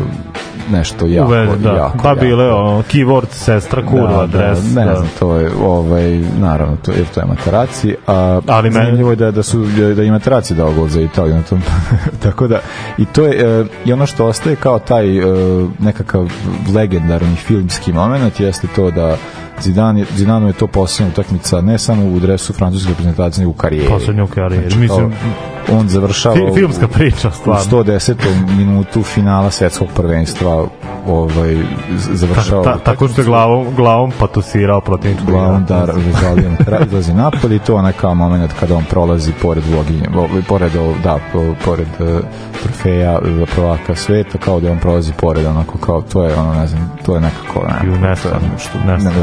[0.70, 1.70] nešto jako, Uvede, da.
[1.70, 4.74] jako pa bile o, keyword sestra kurva, dres.
[4.74, 4.94] ne da.
[4.94, 9.30] znam, to je ovaj naravno to jer to je materaci, a Ali zanimljivo je da
[9.30, 11.62] da su da i materaci dao gol za Italiju na tom.
[12.22, 12.60] Tako da
[12.98, 15.22] i to je e, i ono što ostaje kao taj e,
[15.78, 16.30] nekakav
[16.74, 19.16] legendarni filmski moment jeste to da
[19.60, 23.88] Zidane, Zidanu je to posljednja utakmica ne samo u dresu francuske reprezentacije, nego u karijeri.
[23.88, 24.62] Poslednju karijeru.
[24.62, 27.64] Znači, Mislim, kao, on završava fi- u- filmska priča, u stvarno.
[27.64, 28.14] 110.
[28.48, 30.64] minutu finala svetskog prvenstva
[31.06, 31.56] ovaj
[32.10, 35.86] završava Ta, tako što je glavom, glavom patusirao protivničku glavom da.
[36.06, 40.72] Rizalijem izlazi napolje i to onaj kao moment kada on prolazi pored vloginje, vo- pored,
[41.04, 42.20] da, po- pored e,
[42.62, 46.66] trofeja za prvaka sveta, kao da on prolazi pored, onako kao, to je ono, ne
[46.66, 47.78] znam, to je nekako, ne,
[48.16, 49.20] to je nešto nestvarno.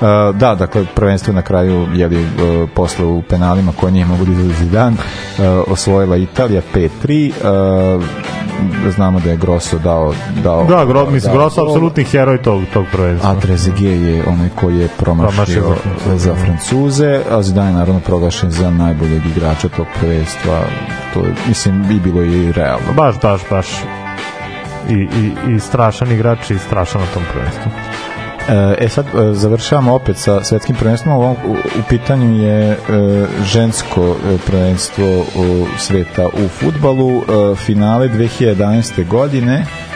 [0.00, 4.24] Uh, da, dakle, prvenstvo na kraju je li uh, posle u penalima koje nije mogu
[4.24, 7.32] da izlazi dan uh, osvojila Italija 5-3
[7.96, 8.04] uh,
[8.90, 11.70] znamo da je Grosso dao, dao Da, gro, mislim, dao Grosso gol.
[11.70, 13.30] apsolutni heroj tog, tog prvenstva.
[13.30, 16.18] A Trezeguet je onaj koji je promašio Promašio za Francuze.
[16.18, 20.60] za Francuze, a Zidane je naravno proglašen za najboljeg igrača tog prvenstva.
[21.14, 22.92] To je, mislim, i bilo je i realno.
[22.96, 23.66] Baš, baš, baš.
[24.88, 27.70] I, i, i strašan igrač i strašan na tom prvenstvu.
[28.78, 31.16] E sad e, završavamo opet sa svetskim prvenstvom.
[31.16, 32.76] U, u pitanju je e,
[33.44, 37.22] žensko e, prvenstvo u, sveta u futbalu.
[37.22, 39.08] E, finale 2011.
[39.08, 39.95] godine e,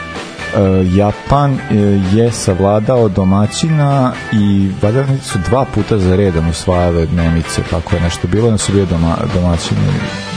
[0.92, 1.74] Japan e,
[2.12, 8.28] je savladao domaćina i valjda su dva puta za redom osvajale Nemice, kako je nešto
[8.28, 9.80] bilo, da su bile doma, domaćini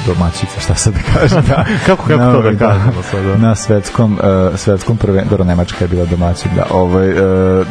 [0.08, 3.38] domaćice, šta sad da kažem da, Kako- kako to da kažemo sada?
[3.38, 7.18] na svetskom uh, svetskom prvenstvu dobro Nemačka je bila domaćin da ovaj uh,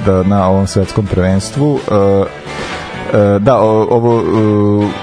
[0.07, 1.81] da na ovom svetskom prvenstvu uh,
[2.91, 2.91] E,
[3.38, 4.22] da, o- ovo,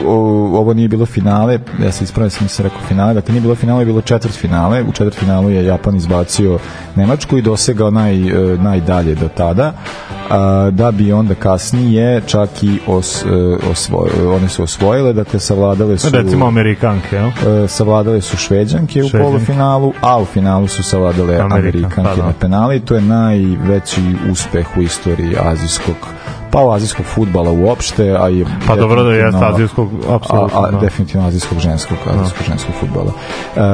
[0.05, 0.13] o-
[0.53, 3.81] ovo nije bilo finale, ja se ispravio sam se rekao finale, dakle nije bilo finale,
[3.81, 6.59] je bilo četvrt finale, u četvrt finalu je Japan izbacio
[6.95, 8.15] Nemačku i dosegao naj,
[8.53, 9.73] e, najdalje do tada,
[10.71, 13.27] da bi onda kasnije čak i os, e,
[13.71, 17.27] osvoj, one su osvojile, dakle savladale su Recimo Amerikanke, jel?
[17.63, 19.23] e, savladale su šveđanke u Šveđanke.
[19.25, 22.25] polufinalu, a u finalu su savladale Amerika, Amerikanke pa da.
[22.25, 25.95] na penali to je najveći uspeh u istoriji azijskog
[26.51, 30.71] pa u azijskog futbala uopšte, a je Pa dobro da jeste azijskog, apsolutno, a, a
[30.71, 30.77] da.
[30.77, 33.11] definitivno azijskog ženskog, azijskog ženskog futbala.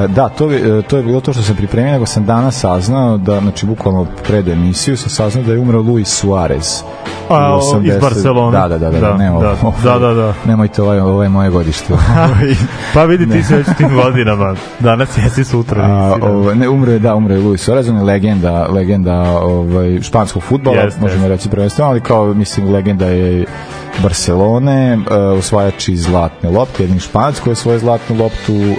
[0.04, 3.18] E, da, to, je- to je bilo to što sam pripremio, nego sam danas saznao
[3.18, 6.84] da, znači, bukvalno pred emisiju sam saznao da je umro Luis Suarez.
[7.30, 8.58] A, U o, iz 80 Barcelone.
[8.60, 10.34] Da, da, da, da, Da, ne, ovo- da, ovo- da, da, da.
[10.48, 11.94] Nemojte, ovo je, ovo je moje godište.
[12.94, 14.56] Pa vidi ti se već tim godinama.
[14.80, 15.84] Danas jesi sutra.
[15.84, 16.28] A, nisi, da.
[16.28, 21.02] ovaj, ne, umre, da, umre Luis Suarez, on je legenda, legenda ovaj, španskog futbola, Jeste,
[21.02, 21.30] možemo jeste.
[21.30, 23.46] reći prvenstveno, ali kao, mislim, legenda je
[24.04, 25.04] Barcelone, uh,
[25.40, 28.78] osvajač iz zlatne lopte, jedin španac koji je svoju zlatnu loptu, uh,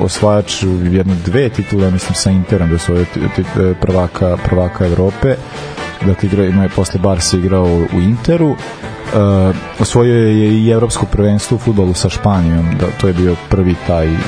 [0.00, 3.44] osvajač jedno dve titule, mislim, sa Interom da ti- ti-
[3.80, 5.34] prvaka, prvaka Evrope,
[6.06, 8.56] dakle, igra, ima je posle Barsa igrao u Interu,
[9.14, 13.74] Uh, osvojio je i evropsko prvenstvo u futbolu sa Španijom, da, to je bio prvi
[13.86, 14.18] taj uh,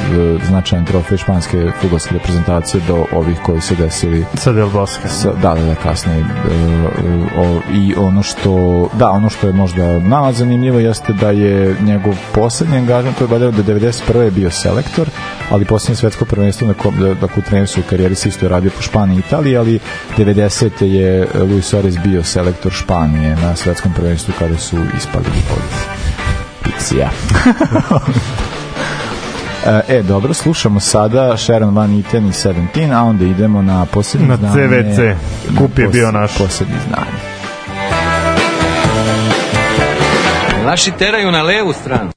[0.49, 5.09] značajan trofej španske futbolske reprezentacije do ovih koji su desili Sa Del Bosque.
[5.09, 6.27] sa, da, da, da, kasnije uh,
[7.38, 12.14] o, i ono što da, ono što je možda nama zanimljivo jeste da je njegov
[12.35, 14.20] poslednji angažman, to je valjda do 91.
[14.20, 15.09] je bio selektor,
[15.51, 18.70] ali poslednje svetsko prvenstvo na kom, da, dakle u trenerskoj karijeri se isto je radio
[18.77, 19.79] po Španiji i Italiji, ali
[20.16, 20.85] 90.
[20.85, 25.62] je Luis Suarez bio selektor Španije na svetskom prvenstvu kada su ispali od
[26.64, 27.08] Pixija.
[29.88, 34.36] E, dobro, slušamo sada Sharon Van Eaton i 17, a onda idemo na posljednje Na
[34.36, 34.54] znanje.
[34.54, 34.98] CVC.
[35.58, 36.38] Kup je Na bio naš.
[36.38, 37.18] Posljednje znanje.
[40.64, 42.10] Naši teraju na levu stranu.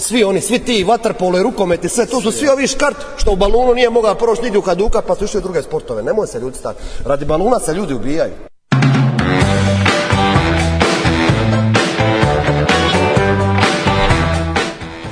[0.00, 3.32] Svi oni, svi ti vaterpolo i rukomet i sve, to su svi ovi škart što
[3.32, 6.02] u balunu nije mogao proći nigdje u kaduka pa su išli u druge sportove.
[6.02, 6.78] Nemoj se ljudi stati.
[7.04, 8.32] Radi baluna se ljudi ubijaju.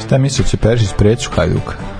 [0.06, 1.97] Šta misliš će Perišić preći u Hajduk?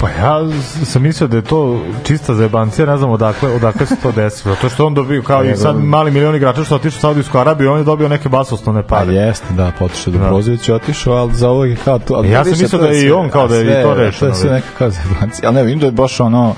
[0.00, 0.40] Pa ja
[0.84, 4.54] sam mislio da je to čista zajebancija, ne znam odakle, odakle se to desilo.
[4.54, 7.72] Zato što on dobio kao i sad mali milion igrača što otišao u Saudijsku Arabiju,
[7.72, 9.12] on je dobio neke basoslovne Pa pare.
[9.14, 12.14] jeste, da, potišao do Brozović je otišao, ali za ovo je kao to.
[12.14, 14.20] ali Ja sam mislio to da je i on kao da je sve- to rešeno,
[14.20, 15.48] To je sve neka kao zajebancija.
[15.48, 16.54] Ali ne, vidim da je baš ono...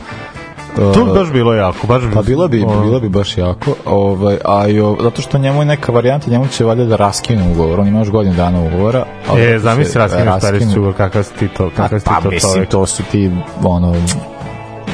[0.77, 2.15] To uh, bi baš bilo jako, baš bi...
[2.15, 5.61] Pa bilo bi, ono, bilo bi baš jako, ovaj, a i, o- zato što njemu
[5.63, 9.05] je neka varijanta, njemu će valjda da raskine ugovor, on ima još godinu dana ugovora.
[9.29, 12.11] ali E, se zamisli raskinu Perišić ugovor, kakav si ti to, Pa, kakav si ti
[12.15, 12.69] pa to mislim, čovjek.
[12.69, 13.31] to su ti,
[13.63, 13.95] ono,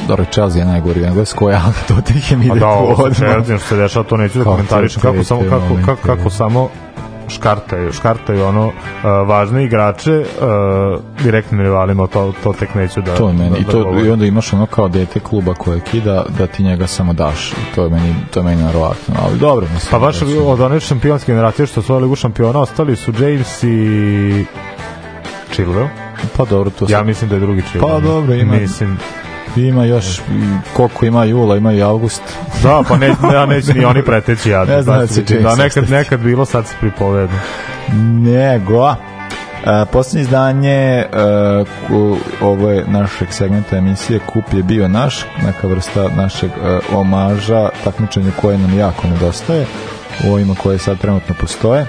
[0.08, 3.16] dobro, Chelsea je najgori u Engleskoj, ali to tih im Pa ide da, ovo odmah.
[3.16, 6.68] Chelsea što se dešava, to neću da komentarišem, kako samo, kako, kako, kako samo
[7.28, 8.72] škartaju, škartaju ono uh,
[9.26, 13.14] važne igrače uh, direktnim rivalima, to, to tek neću da...
[13.14, 14.06] To je meni, da, i, da to, govorim.
[14.06, 17.52] i onda imaš ono kao dete kluba koje kida, da ti njega samo daš.
[17.52, 19.90] I to je meni, to je meni narovatno, ali dobro, mislim.
[19.90, 24.44] Pa baš da od one šampionske generacije što su ligu šampiona ostali su James i
[25.56, 25.88] Chilwell.
[26.36, 27.80] Pa dobro, to Ja mislim da je drugi Chilwell.
[27.80, 28.98] Pa dobro, ima- Mislim,
[29.56, 30.20] Ima još,
[30.72, 32.22] koliko ima jula, ima i avgust.
[32.62, 34.64] da, pa ne, ja neće ni oni preteći ja.
[34.74, 37.38] Ne znam da će da, nekad, nekad bilo, sad se pripovedno.
[38.12, 38.94] Nego,
[39.64, 45.66] a, posljednje izdanje a, ku, ovo je našeg segmenta emisije Kup je bio naš, neka
[45.66, 49.66] vrsta našeg a, omaža takmičenju koje nam jako nedostaje
[50.24, 51.86] u ovima koje sad trenutno postoje.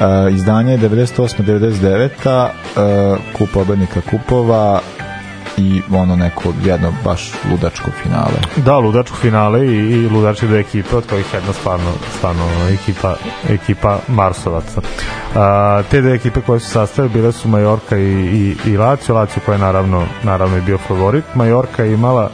[0.00, 2.08] A, izdanje je 98-99
[2.76, 4.80] a, kup pobednika kupova
[5.58, 8.38] i ono neko jedno baš ludačko finale.
[8.56, 13.14] Da, ludačko finale i, i ludačke dve ekipe, od kojih jedna stvarno, stvarno ekipa,
[13.48, 14.80] ekipa Marsovaca.
[15.36, 19.42] A, te dve ekipe koje su sastavili bile su Majorka i, i, i Lazio, Lazio
[19.44, 21.24] koja je naravno, naravno i bio favorit.
[21.34, 22.30] Majorka je imala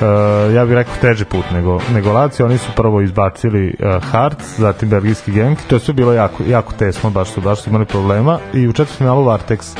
[0.00, 4.58] Uh, ja bih rekao teži put nego, nego Lazio, oni su prvo izbacili uh, Hearts,
[4.58, 7.84] zatim belgijski Genk, to je sve bilo jako, jako tesno, baš su, baš su imali
[7.84, 9.76] problema i u četvrtfinalu Vartex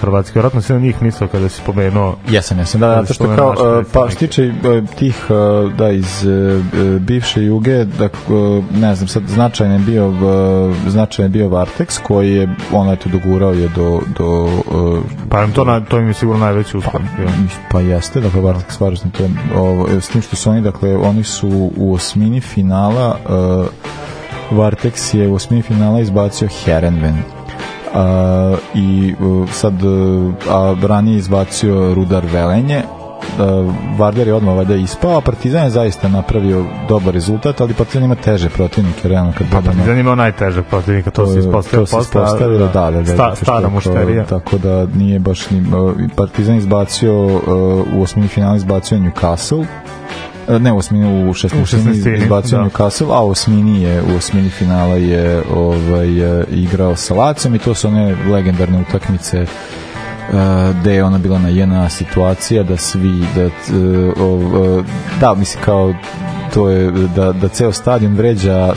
[0.00, 3.24] Hrvatski, vjerojatno si na njih mislio kada si pomenuo Jesam, jesam, da, Kada zato što
[3.24, 4.12] spomenuo kao, e, pa predstavnike.
[4.16, 8.08] što tiče e, tih, e, da, iz e, bivše Juge, da,
[8.74, 10.12] ne znam, sad značajan je bio,
[10.86, 14.48] značajan je bio Vartex, koji je, on eto, dogurao je do, do
[15.28, 17.00] Pa to, na, to im je sigurno najveći uspeh.
[17.16, 17.28] bio.
[17.70, 21.24] pa jeste, dakle Vartex Varaždin to je ovo, s tim što su oni, dakle, oni
[21.24, 23.66] su u osmini finala uh,
[24.58, 27.39] Vartex je u osmini finala izbacio Herenven
[27.94, 32.82] uh, i uh, sad uh, a ranije izbacio Rudar Velenje
[33.38, 38.04] uh, Vardar je odmah valjda ispao, a Partizan je zaista napravio dobar rezultat, ali Partizan
[38.04, 41.86] ima teže protivnike, realno kad gledamo Partizan imao najtežeg protivnika, to se ispostavilo.
[41.86, 44.24] to se ispostavilo, da, da, da, Sta, stara mušterija.
[44.24, 45.62] Tako da nije baš ni
[46.16, 47.42] Partizan izbacio uh,
[47.94, 49.64] u osmini finala izbacio Newcastle.
[50.58, 52.64] Ne u osmini, u šestnestini, izbacio da.
[52.64, 57.58] Newcastle, a u osmini je u osmini finala je ovaj uh, igrao sa Lacijom i
[57.58, 60.36] to su one legendarne utakmice uh,
[60.80, 63.50] gde je ona bila na jedna situacija da svi da, uh,
[64.18, 64.84] uh,
[65.20, 65.94] da mislim kao
[66.54, 68.74] to je da, da ceo stadion vređa uh,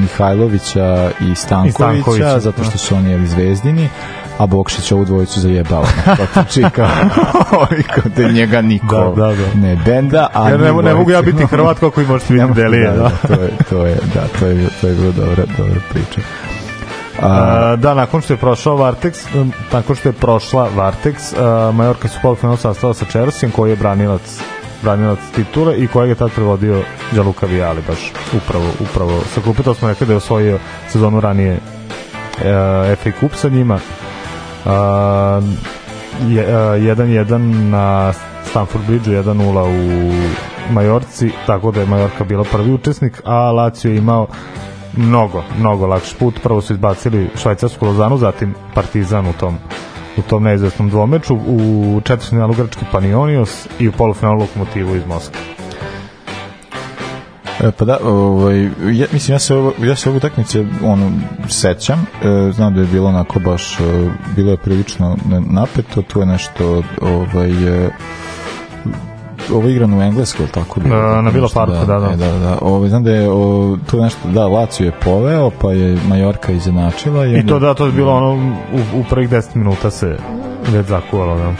[0.00, 2.68] Mihajlovića i Stankovića, Stankovića, zato da.
[2.68, 3.88] što su oni jeli zvezdini
[4.38, 6.86] a Bokšić ovu dvojicu zajebao na potiči kao,
[7.54, 7.66] kao
[8.16, 9.60] da njega niko Da, da, da.
[9.60, 12.42] ne benda a Ja ne, njih ne mogu ja biti Hrvat kako i možete Ne
[12.42, 12.90] mogu, Delije.
[12.90, 15.80] da, Da, da, to je, to je, da, to je, to je bilo dobra, dobra
[15.90, 16.20] priča.
[17.22, 22.08] A, A, da, nakon što je prošao Vartex, nakon što je prošla Vartex, uh, Majorka
[22.08, 24.40] su polufinalu sastala sa Čersijem, koji je branilac
[24.82, 26.82] branilac titule i kojeg je tad prevodio
[27.12, 30.58] Đaluka Vijali baš upravo, upravo sa klupe, to smo rekli da je osvojio
[30.88, 32.42] sezonu ranije uh,
[33.02, 33.78] FA Cup sa njima
[34.64, 37.38] 1-1
[37.70, 38.12] na
[38.44, 40.12] Stamford Bridgeu 1-0 u
[40.72, 44.26] Majorci, tako da je Majorka bila prvi učesnik, a Lazio je imao
[44.96, 46.42] mnogo, mnogo lakši put.
[46.42, 49.58] Prvo su izbacili švajcarsku Lozanu, zatim Partizan u tom
[50.16, 55.40] u tom neizvestnom dvomeču, u četvrtfinalu grčki Panionios i u polufinalu Lokomotivu iz Moskve.
[57.64, 58.62] E, pa da, ovaj,
[58.92, 61.10] ja, mislim, ja se, ovo, ja se ovu utakmice ono,
[61.48, 63.82] sećam, e, znam da je bilo onako baš, e,
[64.36, 67.90] bilo je prilično napeto, tu je nešto, ovaj, e,
[69.52, 70.96] ovo igrano u Engleskoj, tako bilo?
[70.96, 72.06] Na- Nešto, Parku, da, da.
[72.06, 72.58] e, da, da.
[72.62, 76.52] Ovaj, znam da je o, tu je nešto, da, Lazio je poveo, pa je Majorka
[76.52, 77.26] izjednačila.
[77.26, 78.34] I onda- to da, to je bilo ono
[78.94, 80.16] u, u prvih 10 minuta se
[80.68, 81.52] već zakuvalo, da.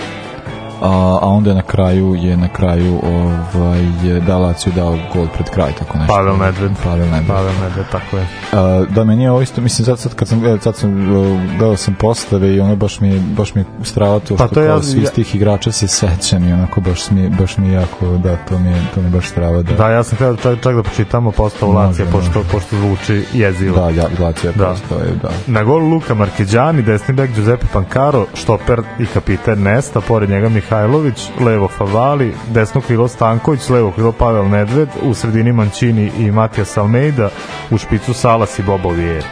[0.85, 0.89] A,
[1.23, 5.51] a onda je na kraju je na kraju ovaj je da Lazio dao gol pred
[5.51, 6.15] kraj tako nešto.
[6.15, 6.71] Pavel Nedved.
[6.85, 7.27] Pavel Nedved.
[7.29, 8.27] Pavel Nedved, tako je.
[8.53, 11.27] A, da meni je ovo isto mislim sad, sad kad sam gledao sad sam uh,
[11.49, 14.69] gledao sam postave i ono baš mi baš mi strava to Pa što to ja-
[14.69, 18.37] kao svi ja- tih igrača se sećam i onako baš mi baš mi jako da
[18.39, 20.75] to mi je to mi je baš strava da Da, ja sam htio čak, čak
[20.75, 23.77] da počitamo postavu Može, Lacija, pošto, pošto zvuči jezivo.
[23.77, 24.65] da ja Lazio je Da.
[24.65, 30.01] prosto je da Na gol Luka Markeđani, desni bek Giuseppe Pancaro, štoper i kapiten Nesta,
[30.01, 36.11] pored njega Mihajlović, levo Favali, desno krilo Stanković, levo krilo Pavel Nedved, u sredini Mancini
[36.19, 37.29] i Matijas Almeida,
[37.71, 39.25] u špicu Salas i Bobo Vijer.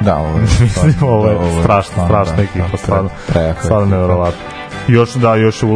[0.00, 3.62] da ovo je Mislim, ovo je da, strašno, stvarno, strašna da, ekipa, da, stvarno, prejaka
[3.62, 3.96] stvarno ekipa.
[3.96, 4.40] nevjerovatno.
[4.88, 5.68] Još, da, još u,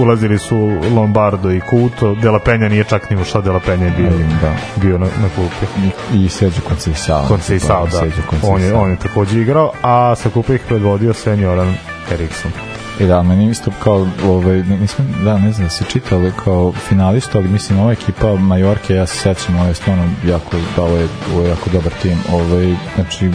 [0.00, 4.10] ulazili su Lombardo i Kuto, Dela Penja nije čak ni ušao, Dela Penja je bio,
[4.42, 4.52] da.
[4.76, 5.66] bio na, na klupi.
[6.14, 7.98] i Sergio Conceição Conceição, da.
[7.98, 11.74] Sergio On je, on je takođe igrao, a sa kupa ih predvodio senioran
[12.12, 12.69] Eriksson.
[13.00, 17.38] I da, meni isto kao, ovaj, nisam, da, ne znam da se čitali kao finalista,
[17.38, 20.46] ali mislim, ova ekipa Majorke, ja se sećam, ovo je stvarno jako,
[20.76, 22.18] da, ovo je, ovo je jako dobar tim.
[22.32, 23.30] Ovaj, znači, e,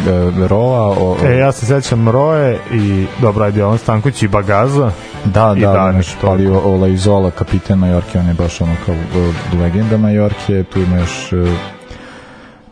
[0.48, 4.92] Roa, o, E, ja se sećam Roje i, dobro, ajde, on Stanković i Bagaza.
[5.26, 8.76] da, i da, Daniš, znači, ali o- Ola Izola, kapiten Majorke, on je baš ono
[8.86, 11.46] kao e, legenda Majorke, tu ima još e,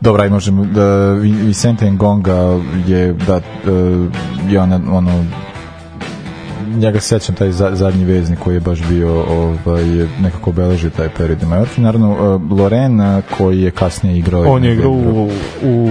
[0.00, 3.40] Dobra, aj možemo da Vi- Vicente Ngonga je da e,
[4.48, 5.24] je ona ono
[6.74, 9.84] njega se sećam taj za, zadnji veznik koji je baš bio ovaj
[10.20, 13.06] nekako obeležio taj period u Majorki naravno uh, Loren uh,
[13.38, 15.30] koji je kasnije igrao On je igrao u,
[15.62, 15.88] u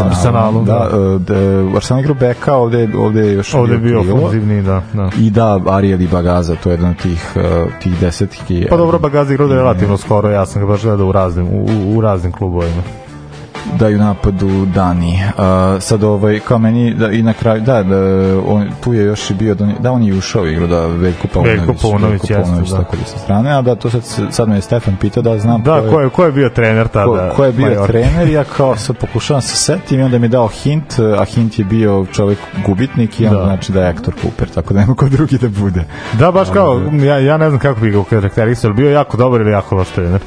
[0.00, 0.98] Arsenalu, da, da.
[0.98, 1.34] uh, da,
[1.64, 4.16] u Arsenal igrao beka ovde, ovde je još Ovde bio krilo.
[4.16, 5.10] ofenzivni, da, da.
[5.18, 7.42] i da, Ariel i Bagaza to je jedan od tih, uh,
[7.82, 11.06] tih desetki Pa dobro, Bagaza igrao da je relativno skoro, ja sam ga baš gledao
[11.06, 12.82] u raznim, u- u raznim klubovima.
[13.78, 15.12] Da i u napadu Dani.
[15.12, 17.96] Uh, sad ovaj kao meni da i na kraju da, da
[18.46, 20.86] on tu je još i bio da, on, da on je ušao u igru da
[20.86, 21.58] Veljko Paunović.
[21.58, 22.76] Veljko Paunović, jeste, Paunović da.
[22.76, 25.62] tako da sa strane, a da to sad sad me je Stefan pitao da znam
[25.62, 27.30] Da, ko je, ko je bio trener tada?
[27.30, 27.92] ko, ko je bio Majorke?
[27.92, 31.58] trener, ja kao sad pokušavam se setim i onda mi je dao hint, a hint
[31.58, 33.44] je bio čovjek gubitnik i onda Da.
[33.44, 35.84] znači da je Hector Cooper, tako da nema ko drugi da bude.
[36.18, 39.40] Da, baš kao, ja, ja ne znam kako bi ga karakterisao, bio je jako dobar
[39.40, 40.20] ili jako loš trener.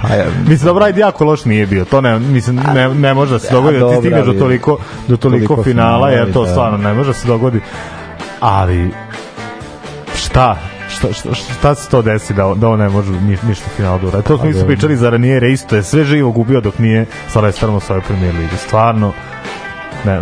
[0.00, 1.84] Pa ja, Mislim, dobro, ajde, jako loš nije bio.
[1.84, 4.78] To ne, mislim, ne, ne može da se dogodi da ti dobro, stigneš do toliko,
[5.08, 6.50] do toliko, toliko finala, jer to da.
[6.50, 7.60] stvarno ne može da se dogodi.
[8.40, 8.90] Ali,
[10.16, 10.56] šta?
[10.90, 14.06] Šta, šta, šta se to desi da, da on ne može ni, ništa finala da
[14.06, 14.24] uradi?
[14.24, 17.74] To smo isto pričali za Raniere, isto je sve živo gubio dok nije sa Lesterom
[17.74, 18.56] u svojoj premier ligi.
[18.56, 19.12] Stvarno,
[20.04, 20.20] ne,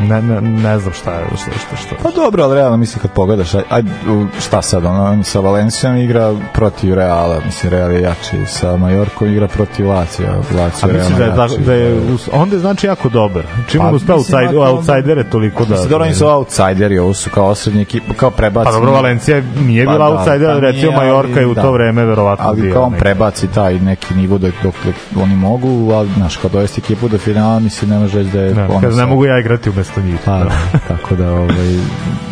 [0.00, 1.94] ne, ne, ne znam šta je, šta, šta, šta.
[2.02, 5.40] Pa dobro, ali realno mislim kad pogledaš, aj, aj, u- šta sad, ono, on sa
[5.40, 10.86] Valencijom igra protiv Reala, mislim Real je jači, sa Majorkom igra protiv Lacija, A Lazio
[10.86, 11.64] je mislim da je, realno tako- jači.
[11.64, 12.00] da je
[12.32, 13.42] onda je znači jako dobar.
[13.68, 15.70] Čim Pa, uspeo outside, ako- outsidere toliko da...
[15.70, 18.64] Mislim, dobro, oni su outsideri, ovo su kao osrednji ekipa, kao prebaci.
[18.64, 21.62] Pa dobro, Valencija nije Pa bila da, outsider, pa recimo Majorka je u ali to
[21.62, 21.70] da.
[21.70, 25.58] vreme verovatno ali bila kao on prebaci taj neki nivo dok, dok, dok oni mogu,
[25.92, 29.08] ali znaš, kad dovesti ekipu do finala, mislim, ne može da je Da, ne sad-
[29.08, 30.16] mogu ja igrati umesto njih.
[30.24, 30.50] Pa, da,
[30.88, 31.66] tako da, ovaj,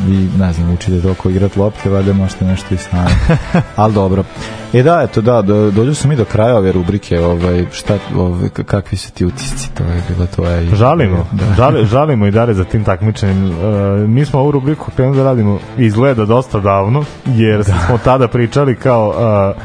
[0.07, 3.11] vi, ne znam, učite toliko igrat lopte, valjda možete nešto i sami.
[3.77, 4.25] Ali dobro.
[4.73, 8.49] E da, eto, da, do, dođu smo mi do kraja ove rubrike, ovaj, šta, ovaj,
[8.49, 10.61] kakvi su ti utisci, to je bila tvoja...
[10.61, 11.55] i- Žalimo, Da.
[11.57, 13.51] žali, žalimo i dalje za tim takmičenjem.
[13.53, 13.55] E,
[13.99, 19.15] mi smo ovu rubriku krenuli da radimo izgleda dosta davno, jer smo tada pričali kao
[19.57, 19.61] e,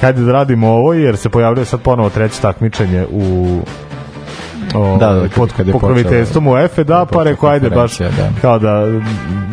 [0.00, 3.58] hajde da radimo ovo, jer se pojavljuje sad ponovo treće takmičenje u
[4.74, 8.08] o, Da, da, kad- pod kad je pokroviteljstvom UEFA, da, pa rekao, ajde baš da.
[8.40, 8.86] kao da,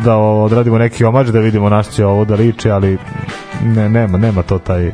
[0.04, 2.98] da odradimo neki omaž, da vidimo naš će ovo da liči, ali
[3.62, 4.92] ne, nema, nema to taj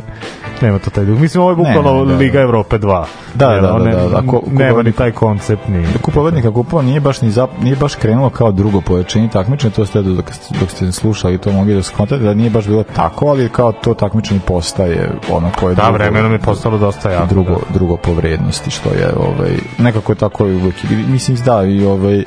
[0.63, 1.21] nema to taj duh.
[1.21, 2.41] Mislim, ovo je bukvalno Ne, ne, da, Liga da.
[2.41, 3.05] Evrope 2.
[3.35, 4.19] Da, da, da, da, da.
[4.19, 5.87] Ako- nema ni taj koncept ni...
[6.03, 10.03] Kupovodnika kupova nije baš ni zap, nije baš krenulo kao drugo pojačanje takmičenja, to ste
[10.03, 10.25] dok,
[10.61, 13.95] dok ste slušali to mogli da skontate da nije baš bilo tako, ali kao to
[13.95, 17.27] takmičenje postaje ono koje Da, drugo, vremenom je postalo dosta jako.
[17.27, 17.75] drugo, da.
[17.75, 20.53] drugo po vrednosti što je ovaj nekako je tako i
[20.85, 22.25] i mislim da i ovaj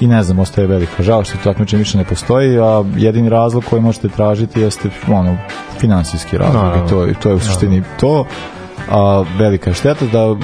[0.00, 3.82] i ne znam, ostaje velika žao što takmičenje više ne postoji, a jedini razlog koji
[3.82, 5.36] možete tražiti jeste ono,
[5.78, 6.86] finansijski razlog Naravno.
[6.86, 8.24] i to, je- to je u suštini to.
[8.90, 10.38] A velika je šteta da u-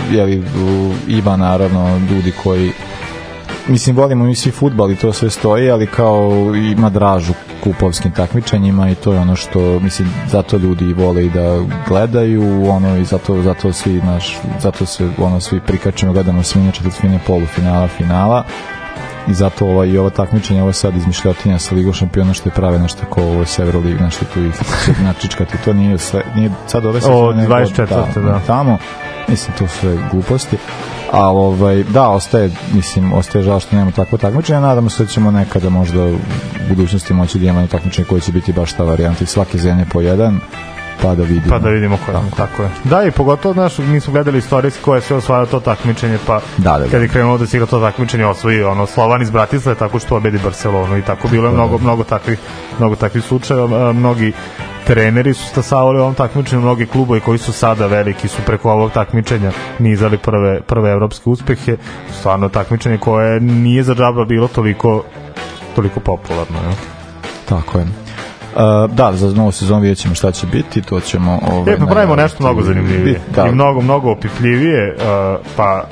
[1.09, 2.70] ima naravno ljudi koji
[3.68, 6.30] mislim volimo mi svi futbal i to sve stoji ali kao
[6.68, 11.30] ima dražu kupovskim takmičenjima i to je ono što mislim zato ljudi i vole i
[11.30, 16.72] da gledaju ono i zato zato svi naš zato se ono svi prikačemo gledamo svinje
[16.72, 18.44] četvrtfine polufinala finala
[19.28, 22.54] i zato ova, i ova takmičenja ovo je sad izmišljotinja sa Ligom šampiona što je
[22.54, 26.84] prave nešto ko ovo je Severolig nešto tu će načičkati to nije sve nije sad
[26.84, 27.86] ove sezone nego 24.,
[28.24, 28.40] da.
[28.46, 28.78] tamo
[29.28, 30.56] mislim to su sve gluposti
[31.12, 35.30] ali ovaj, da, ostaje, mislim, ostaje žao što nemamo takvo takmičenje, nadamo se da ćemo
[35.30, 36.16] nekada možda u
[36.68, 40.00] budućnosti moći da imamo takmičenje koje će biti baš ta varijanta i svake zemlje po
[40.00, 40.40] jedan,
[41.03, 41.51] pa da vidimo.
[41.51, 42.68] Pa da vidimo ko je, tako, tako je.
[42.84, 46.40] Da, i pogotovo, znaš, mi smo gledali istorijski ko je sve osvajao to takmičenje, pa
[46.57, 46.90] Da, da, da.
[46.90, 50.16] kad je krenulo da se igra to takmičenje, osvoji ono, Slovan iz Bratislave tako što
[50.16, 52.38] obedi Barcelonu i tako bilo je mnogo, mnogo takvih,
[52.78, 54.32] mnogo takvih slučajeva, mnogi
[54.86, 58.92] treneri su stasavali u ovom takmičenju, mnogi klubovi koji su sada veliki su preko ovog
[58.92, 61.76] takmičenja nizali prve, prve evropske uspehe,
[62.18, 65.05] stvarno takmičenje koje nije za džaba bilo toliko
[65.74, 66.57] toliko popularno.
[66.57, 66.74] Ja.
[67.49, 68.05] Tako je.
[68.57, 71.40] Uh, da, za novu sezonu vidjet ćemo šta će biti, to ćemo...
[71.52, 73.20] Ovaj, E, pa pravimo nešto mnogo zanimljivije.
[73.34, 75.84] Da, I mnogo, mnogo opipljivije, uh, pa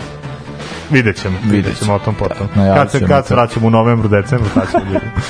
[0.90, 2.48] vidjet ćemo, vidjet ćemo o tom potom.
[2.54, 5.06] najavit Kad se, kad se vraćamo u novembru, decembru, tad ćemo vidjeti.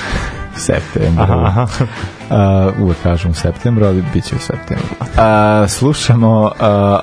[0.56, 1.22] septembru.
[1.22, 1.66] Aha, aha.
[2.30, 4.88] Uh, uvek kažem u septembru, ali bit će u septembru.
[5.00, 6.50] Uh, slušamo uh,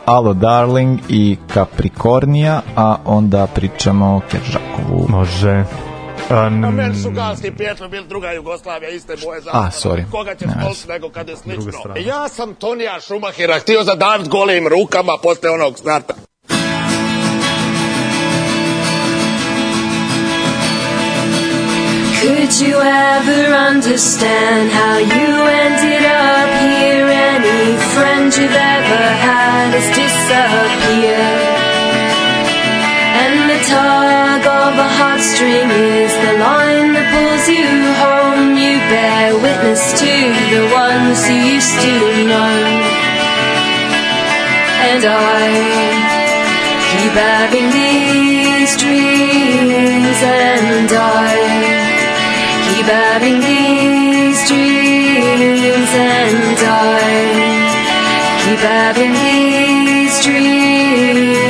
[0.05, 5.05] Alo Darling i Capricornija, a onda pričamo o Keržakovu.
[5.09, 5.63] Može.
[6.31, 9.49] Um, Meni su galski prijatelji bili druga Jugoslavija, iste boje za.
[9.53, 10.03] A, sorry.
[10.11, 11.71] Koga će stoliti nego kad je slično.
[12.05, 16.13] Ja sam Tonija Šumahira htio zadavit golim rukama posle onog starta.
[22.21, 25.29] Could you ever understand how you
[25.63, 27.07] ended up here?
[27.09, 31.60] Any friend you've ever had has disappeared.
[33.67, 37.69] Tug of a heartstring is the line that pulls you
[38.01, 38.57] home.
[38.57, 40.13] You bear witness to
[40.49, 41.93] the ones you used to
[42.25, 42.57] know.
[44.89, 45.45] And I
[46.89, 51.37] keep having these dreams, and I
[52.65, 57.05] keep having these dreams, and I
[58.41, 61.40] keep having these dreams.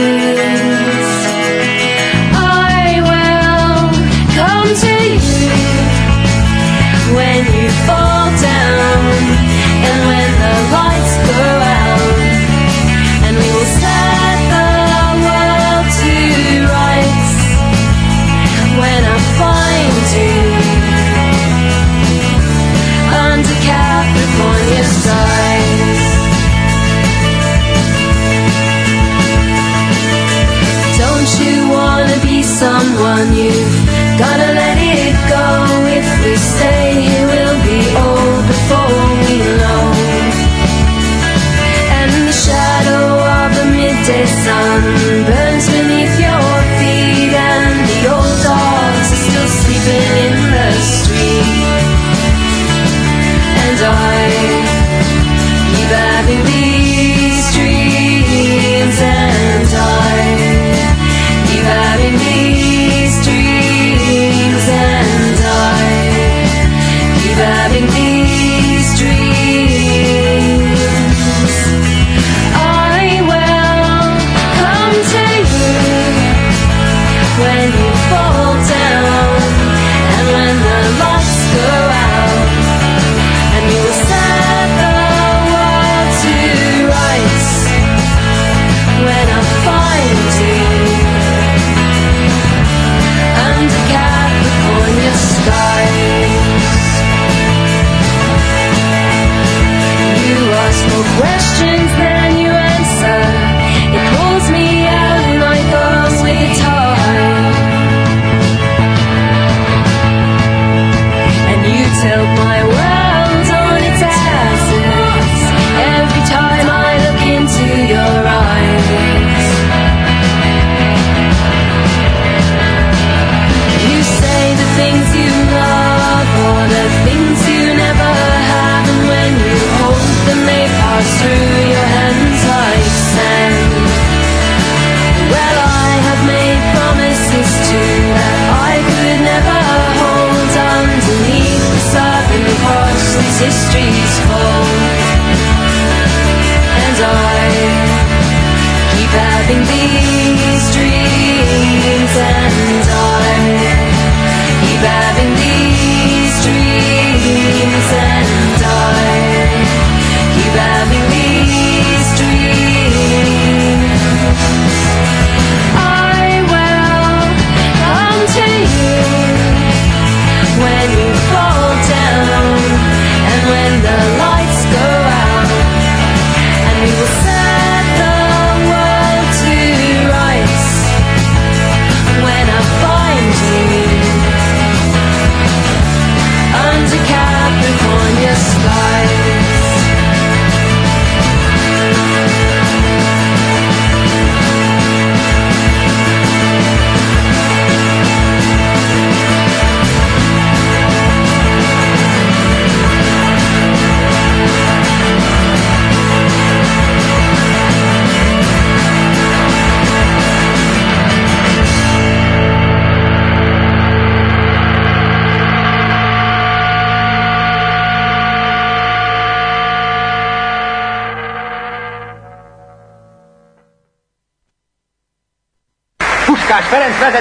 [33.22, 35.46] Someone you've gotta let it go?
[36.00, 39.84] If we stay here, we'll be old before we know.
[41.98, 43.04] And the shadow
[43.38, 44.82] of the midday sun
[45.26, 45.51] burns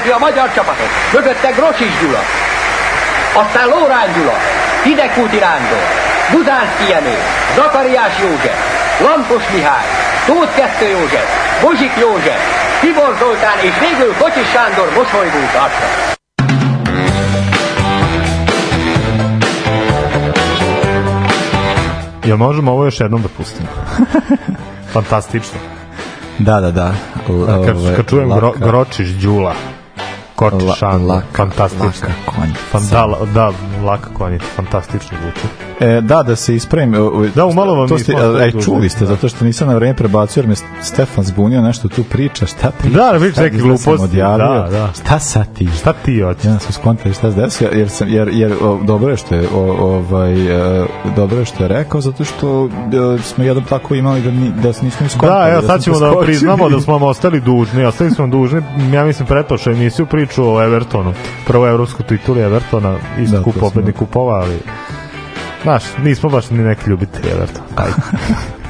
[0.00, 0.90] vezeti a magyar csapatot.
[1.12, 2.22] Mögötte Grosics Gyula.
[3.42, 4.36] Aztán Lórány Gyula,
[4.84, 5.84] Hidegkúti Rándor,
[6.32, 7.16] Buzánszki Jenő,
[7.56, 8.56] Zakariás József,
[9.06, 9.86] Lampos Mihály,
[10.26, 11.26] Tóth Kettő József,
[11.62, 12.40] Bozsik József,
[12.80, 15.86] Tibor Zoltán és végül Kocsis Sándor mosolygót arca.
[22.24, 23.68] Jel možemo ovo još jednom da pustimo?
[24.94, 25.58] Fantastično.
[26.38, 26.92] Da, da, da.
[27.28, 29.54] L- Kad, kad čujem gro, Gročić Đula,
[30.40, 32.08] Kočiš La- Šandor, laka- fantastično.
[32.28, 32.42] laka.
[32.70, 33.50] Fan, da, da,
[33.84, 35.46] laka konjica, fantastično zvuči.
[35.80, 36.94] E, da, da se ispravim.
[36.94, 39.06] o, o, Da, umalo vam to ste, e, čuli ste, Da.
[39.06, 42.96] zato što nisam na vreme prebacio, jer me Stefan zbunio, nešto tu priča, šta priča?
[42.96, 44.36] Da, izgleda sam gluposti, da,
[44.70, 44.88] da.
[44.94, 45.68] Šta sad ti?
[45.78, 46.44] Šta ti hoćeš?
[46.44, 49.48] Ja sam skontao šta se desio, jer, sam, jer, jer o, dobro je što je,
[49.54, 50.32] o, ovaj,
[50.82, 50.84] e,
[51.16, 52.68] dobro je što je rekao, zato što
[53.16, 55.40] e, smo jednom tako imali da, ni, da se nismo iskontali.
[55.42, 56.26] Da, evo sad ćemo da preskočili.
[56.26, 57.84] priznamo da smo vam ostali dužni.
[57.84, 58.62] Ostali smo dužni,
[58.92, 61.14] ja mislim, pretpošao emisiju priču o Evertonu.
[61.46, 64.58] Prvo evropsku titulu Evertona, isto Da, da, kup pobednik kupova, ali...
[65.62, 67.66] Znaš, nismo baš ni neki ljubitelji Evertona.
[67.76, 67.94] Ajde.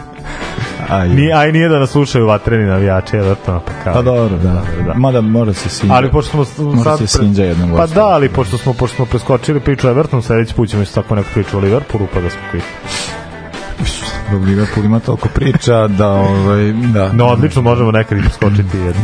[0.90, 3.94] Aj, Ni, aj nije da nas slušaju vatreni navijači Evertona, pa kao.
[3.94, 4.62] Pa dobro, da.
[4.86, 4.94] da.
[4.94, 5.94] Mada mora se sinđa.
[5.94, 9.06] Ali pošto smo Mora sad se sinđa jednom Pa da, ali pošto smo pošto smo
[9.06, 12.30] preskočili priču o Evertonu, sledeći put ćemo isto tako neku priču o Liverpoolu, pa da
[12.30, 12.66] smo kviti.
[14.46, 17.12] Liverpool ima toliko priča da, ovaj, da.
[17.12, 19.02] No, odlično, možemo nekad i preskočiti jednu.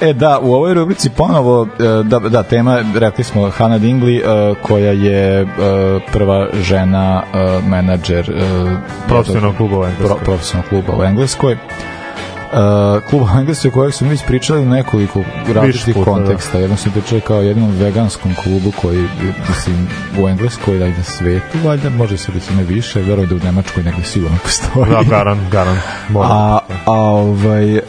[0.00, 4.54] E, da, u ovoj rubrici ponovo, e, da, da, tema, rekli smo, Hannah Dingley, e,
[4.62, 5.46] koja je e,
[6.12, 8.44] prva žena e, menadžer e,
[9.08, 10.06] Profesionalnog kluba u Engleskoj.
[10.06, 11.56] Pro, profesionalnog kluba u Engleskoj.
[12.52, 15.24] Uh, klub u Engleskoj kojeg smo već pričali u nekoliko
[15.54, 16.04] različitih da.
[16.04, 16.58] konteksta.
[16.58, 19.04] Jednom smo pričali kao jednom veganskom klubu koji,
[19.48, 19.88] mislim,
[20.18, 23.38] u Engleskoj, da na svetu, valjda, može se da će ne više, verujem da u
[23.38, 24.90] Nemačkoj negde sigurno postoji.
[24.90, 25.76] Da, garan, garan.
[26.08, 26.32] Moram.
[26.32, 27.82] A, a ovaj, e,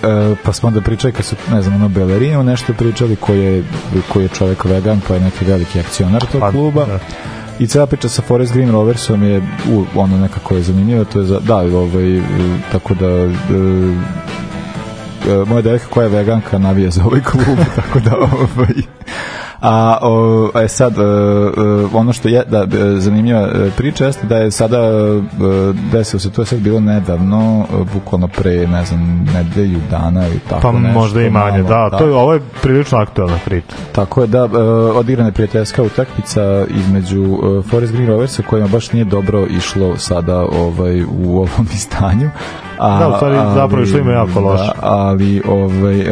[0.44, 3.64] pa smo onda pričali kad su, ne znam, ono Belerinu nešto pričali koji je,
[4.14, 6.86] koji je čovek vegan, pa je neki veliki akcionar tog Pa, kluba.
[6.86, 7.00] da.
[7.60, 9.42] I cela priča sa Forest Green Roversom je
[9.72, 12.22] u, ono nekako je zanimljiva, to je za, da, ovaj,
[12.72, 13.30] tako da e,
[15.46, 18.76] moja devojka koja je veganka navija za ovaj klub, tako da ovaj,
[19.62, 21.06] A o, e sad e, e,
[21.94, 25.22] ono što je da e, zanimljiva e, priča jeste da je sada e,
[25.92, 30.62] desilo se to je sad bilo nedavno bukvalno pre ne znam nedelju dana ili tako
[30.62, 33.76] Pa nešto, možda i manje, malo, da, to je, ovo je prilično aktualna priča.
[33.92, 34.60] Tako je da e,
[34.96, 40.40] odigrana je prijateljska utakmica između e, Forest Green Roversa kojima baš nije dobro išlo sada
[40.40, 42.30] ovaj u ovom izdanju.
[42.80, 44.64] A, Da, u stvari, zapravo išlo im je jako loše.
[44.64, 46.06] Da, ali ovaj e,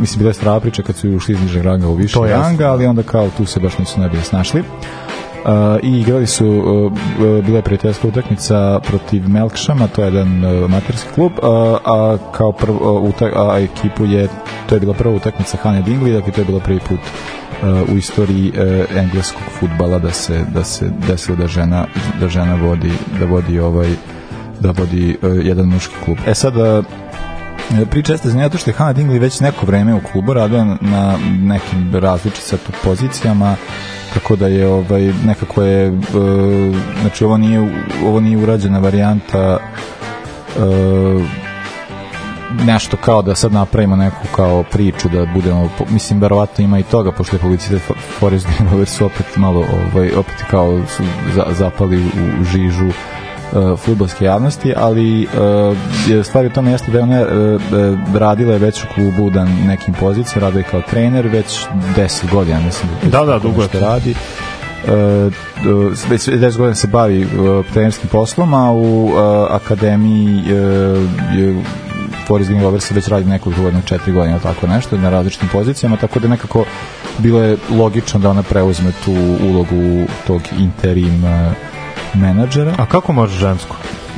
[0.00, 2.86] mislim bila je strava priča kad su ušli iz nižeg ranga u više ranga, ali
[2.86, 4.60] onda kao tu se baš nisu najbolje snašli.
[4.60, 5.46] Uh,
[5.82, 10.70] i igrali su uh, uh, bila je prijateljska utakmica protiv Melkšama, to je jedan uh,
[10.70, 11.48] materski klub, uh,
[11.84, 14.28] a kao prv, uh, utak, a ekipu je
[14.68, 17.96] to je bila prva utakmica Hane Dingley, dakle to je bilo prvi put uh, u
[17.96, 21.86] istoriji uh, engleskog fudbala da se da se desilo da žena
[22.20, 23.90] da žena vodi da vodi ovaj
[24.60, 26.18] da vodi uh, jedan muški klub.
[26.26, 26.54] E sad
[27.90, 31.18] Priča jeste zanimljiva zato što je Hannah Dingley već neko vreme u klubu radila na
[31.42, 33.56] nekim različitim pozicijama
[34.14, 35.92] tako da je ovaj nekako je e,
[37.00, 39.60] znači ovo nije ovo nije urađena varijanta e,
[42.64, 47.12] nešto kao da sad napravimo neku kao priču da budemo mislim verovatno ima i toga
[47.12, 51.02] pošto je publicitet Fo- Forest Rovers su opet malo ovaj opet kao su
[51.34, 52.04] za, zapali
[52.40, 52.88] u žižu
[53.52, 55.76] uh, futbolske javnosti, ali uh,
[56.08, 57.28] je stvari u tome jeste da je ona uh,
[58.14, 62.60] radila je već u klubu da nekim pozicijama, radila je kao trener već 10 godina,
[62.60, 64.14] mislim Da, da, tako dugo je radi.
[64.84, 69.12] Uh, uh, već 10 godina se bavi uh, trenerskim poslom, a u uh,
[69.50, 70.48] akademiji uh,
[71.38, 71.62] je
[72.26, 76.18] Forest Green Rovers već radi nekoliko godina, četiri godina, tako nešto, na različitim pozicijama, tako
[76.20, 76.64] da nekako
[77.18, 79.12] bilo je logično da ona preuzme tu
[79.48, 81.69] ulogu tog interim uh,
[82.14, 82.74] menadžera.
[82.78, 83.76] A kako može žensko?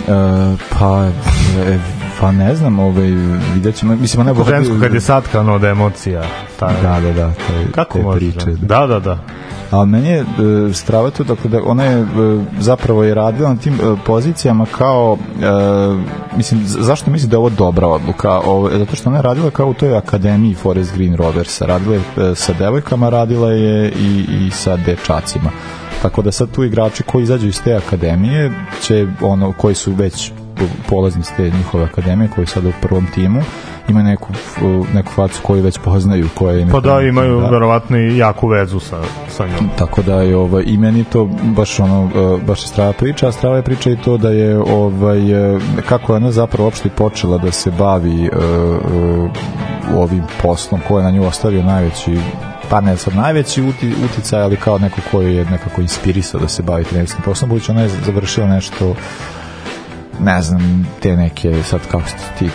[0.08, 0.12] E,
[0.78, 1.06] pa,
[1.66, 1.78] e,
[2.20, 3.10] pa ne znam, ovaj,
[3.54, 6.22] vidjet ćemo, mislim, ona Kako žensko kad je satkano od emocija.
[6.58, 8.40] Taj, Da, da, da, taj, Kako te može priče.
[8.40, 8.66] žensko?
[8.66, 9.18] Da, da, da.
[9.70, 10.24] Ali meni je e,
[10.74, 12.04] strava tu, dakle, da ona je e,
[12.60, 17.50] zapravo je radila na tim e, pozicijama kao, e, mislim, zašto mislim da je ovo
[17.50, 18.30] dobra odluka?
[18.30, 21.66] Ovo, zato što ona je radila kao u toj akademiji Forest Green Roversa.
[21.66, 25.50] Radila je e, sa devojkama, radila je i, i sa dečacima.
[26.02, 30.32] Tako da sad tu igrači koji izađu iz te akademije će ono koji su već
[30.88, 33.40] polaznici te njihove akademije koji su sada u prvom timu
[33.88, 34.28] ima neku,
[34.94, 37.48] neku facu koju već poznaju koja im Pa da, imaju da.
[37.48, 38.98] verovatno i jaku vezu sa,
[39.28, 39.70] sa njom.
[39.78, 42.10] Tako da je ovaj i meni to baš ono
[42.46, 45.20] baš je strava priča, a strava je priča i to da je ovaj
[45.88, 48.38] kako je ona zapravo uopšte počela da se bavi e, e,
[49.96, 52.18] ovim poslom ko je na nju ostavio najveći
[52.70, 56.62] pa ne sad najveći uti, uticaj, ali kao neko koji je nekako inspirisao da se
[56.62, 58.94] bavi trenerskim poslom, budući ona je završila nešto
[60.20, 62.48] ne znam, te neke sad kako ste ti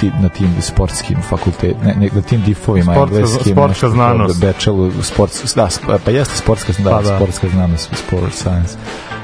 [0.00, 3.52] ti, na tim sportskim fakultet, ne, ne, na tim difovima Sportska- engleskim.
[3.54, 4.40] sportska znanost.
[4.40, 7.16] Bachelor, sports, da, sp- pa jeste sportska, da, Pa da.
[7.16, 8.76] sportska znanost, sport science.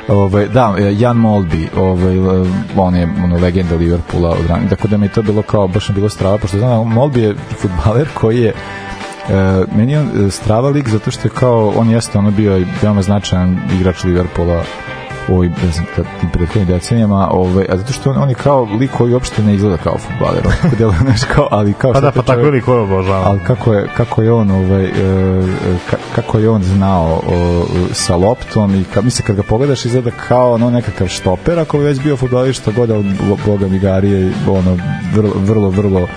[0.09, 4.89] Ove, da, e, Jan Molby, ovaj, e, on je ono, legenda Liverpoola od ranije, tako
[4.89, 7.35] da mi je to bilo kao, baš mi bilo strava, pošto znam, da Molby je
[7.59, 8.53] futbaler koji je
[9.29, 9.33] E,
[9.77, 13.03] meni je on e, strava lik zato što je kao, on jeste ono bio veoma
[13.03, 14.63] značajan igrač Liverpoola
[15.29, 15.87] u ovoj, ne znam,
[16.21, 19.55] tim prethodnim decenijama, ovaj, a zato što on, on je kao lik koji uopšte ne
[19.55, 22.81] izgleda kao futbaler, on tako znaš, kao, ali kao Pa da, pa tako ili koje
[22.81, 23.23] obožavam.
[23.27, 24.91] ali kako je, kako je on ovaj, e,
[25.91, 30.11] ka- kako je on znao o, sa loptom i ka, mislim kad ga pogledaš izgleda
[30.29, 33.79] kao ono nekakav štoper ako bi već bio fudbalist što god ali bo- boga mi
[33.79, 34.77] Garije je ono
[35.15, 36.09] vrlo, vrlo, vrlo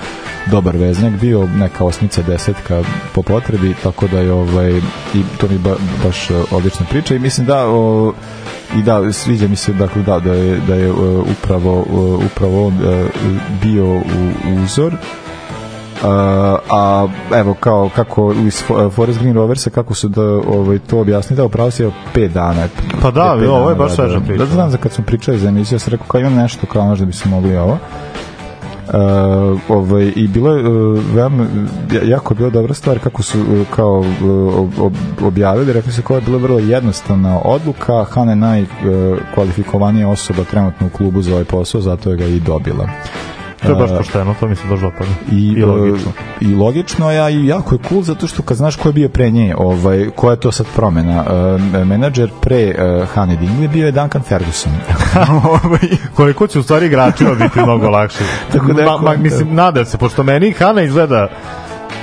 [0.51, 2.83] dobar veznjak bio neka osmica desetka
[3.15, 4.77] po potrebi tako da je ovaj
[5.13, 8.13] i to mi ba, baš e, odlična priča i mislim da o,
[8.75, 10.91] i da sviđa mi se dakle da da je da je e,
[11.31, 12.79] upravo e, upravo on
[13.61, 14.01] bio u,
[14.63, 14.93] uzor
[16.03, 20.99] a, a evo kao kako iz Fo- Forest Green Roversa kako su da ovaj to
[20.99, 22.67] objasni da upravo se 5 dana.
[23.01, 24.45] Pa da, pet ovo je baš sveža priča.
[24.45, 26.85] Da znam za kad smo pričali za emisiju, ja sam rekao kao imam nešto kao
[26.85, 27.77] možda bi se mogli ovo.
[28.83, 28.93] Uh,
[29.69, 31.43] ovaj, i bilo je uh, veoma
[31.93, 34.05] ja- jako je bila dobra stvar kako su uh, kao uh,
[34.55, 40.43] ob- ob- objavili rekli su kao je bila vrlo jednostavna odluka Hana je najkvalifikovanija osoba
[40.43, 42.89] trenutno u klubu za ovaj posao zato je ga i dobila
[43.63, 45.11] To je baš Uh, pošteno, to mi se baš dopada.
[45.31, 46.11] i, I logično.
[46.41, 49.09] e, i logično ja i jako je cool zato što kad znaš ko je bio
[49.09, 51.23] pre nje ovaj koja je to sad promena
[51.73, 54.71] e, menadžer pre uh, Hane Dingley bio je Duncan Ferguson
[55.49, 55.79] ovaj
[56.15, 58.23] Koliko će u stvari igračima biti mnogo lakše.
[58.53, 61.27] Tako da ma, ma, mislim, nadam se, pošto meni Hana izgleda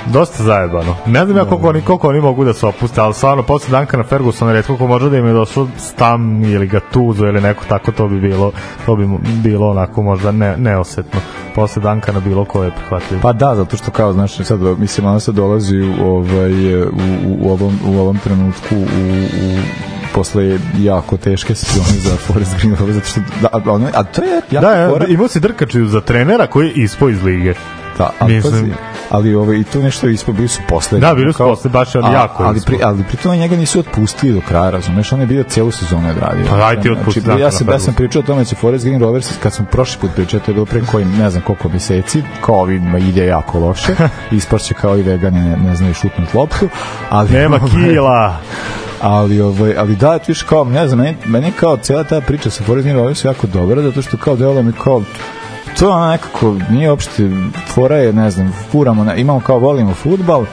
[0.05, 0.95] dosta zajebano.
[1.05, 4.03] Ne znam ja koliko oni, koliko oni mogu da se opuste, ali stvarno posle Duncana
[4.03, 8.07] Fergusona redko ko može da im je došao Stam ili Gattuso ili neko tako, to
[8.07, 8.51] bi bilo
[8.85, 11.19] to bi bilo onako možda ne, neosetno.
[11.55, 13.21] Posle Duncana bilo ko je prihvatljivo.
[13.21, 16.87] Pa da, zato što kao, znaš, sad, mislim, ona sad dolazi u, ovaj, u,
[17.27, 18.85] u, u, ovom, u ovom trenutku u,
[19.45, 19.57] u
[20.13, 24.23] posle jako teške sezone za Forest Green Rovers, zato što, da, a, ono, a to
[24.23, 27.53] je jako Da, ja, imao si Drkačiju za trenera koji je ispao iz lige.
[27.97, 31.07] Da, ali, Mislim- pazi, ali ovaj, i tu nešto ispod bili su poslednji.
[31.07, 34.33] Da, bili su poslednji, baš, ali jako ali, pri, ali pri tome njega nisu otpustili
[34.33, 36.45] do kraja, razumeš, on je bio celu sezonu odradio.
[36.49, 38.85] Pa daj ti otpusti znači, ja sam, ja sam pričao o tome da će Forest
[38.85, 41.69] Green Rovers, kad sam prošli put pričao, to je bilo pre kojim, ne znam koliko
[41.69, 43.95] meseci, kao ovima ide jako loše,
[44.31, 46.69] ispašće kao i vegani, ne, ne znaju šutnut loptu,
[47.09, 47.29] ali...
[47.29, 48.37] Nema ovaj, kila.
[49.01, 52.49] ali ovaj ali da ti viš kao ne znam meni, meni kao cela ta priča
[52.49, 55.03] sa Forest Green Rovers jako dobra zato što kao delo mi kao
[55.79, 57.29] to je ono nekako nije uopšte
[57.67, 60.45] fora je ne znam furamo na, imamo kao volimo fudbal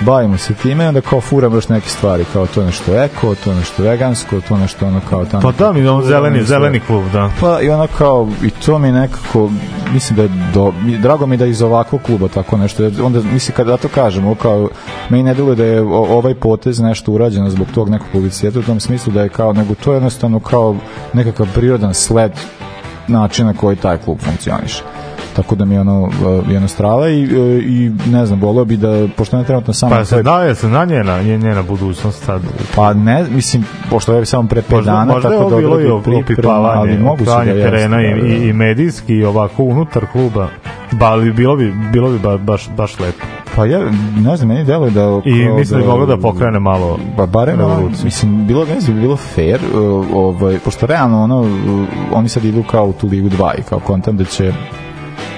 [0.00, 3.82] bavimo se time onda kao furamo još neke stvari kao to nešto eko, to nešto
[3.82, 7.30] vegansko to nešto ono kao tamo Pa da, mi imamo zeleni, zeleni klub, da.
[7.40, 9.50] Pa i ono kao, i to mi nekako,
[9.92, 13.56] mislim da je do, mi- drago mi da iz ovakvog kluba tako nešto, onda mislim
[13.56, 14.68] kada ja to kažem, ovo kao,
[15.10, 18.62] meni ne deluje da je o- ovaj potez nešto urađeno zbog tog nekog publiciteta u
[18.62, 20.76] tom smislu da je kao, nego to je jednostavno kao
[21.12, 22.32] nekakav prirodan sled
[23.08, 24.82] načina koji taj klub funkcioniše
[25.36, 26.10] tako da mi je ono uh,
[26.50, 30.04] jedno strava i, uh, i ne znam, volio bi da, pošto ne trenutno samo Pa
[30.04, 32.42] se daje se na njena, nje- njena budućnost sad.
[32.74, 35.80] pa ne, mislim, pošto je samo pre 5 Možda, dana, možda je tako ovo bilo
[35.80, 38.26] i da opipavanje, ali da terena i, da, da.
[38.26, 40.48] i, i medijski i ovako unutar kluba.
[40.92, 43.26] Ba, bilo bi, bilo bi ba, baš, baš lepo.
[43.56, 46.98] Pa ja ne znam, meni deluje da I mislim da bi moglo da pokrene malo
[47.16, 48.04] pa barem ono, revoluciju.
[48.04, 51.48] mislim bilo meni bi bilo fair uh, ovaj pošto realno ono uh,
[52.12, 54.52] oni sad idu kao u tu ligu 2 i kao kontam da će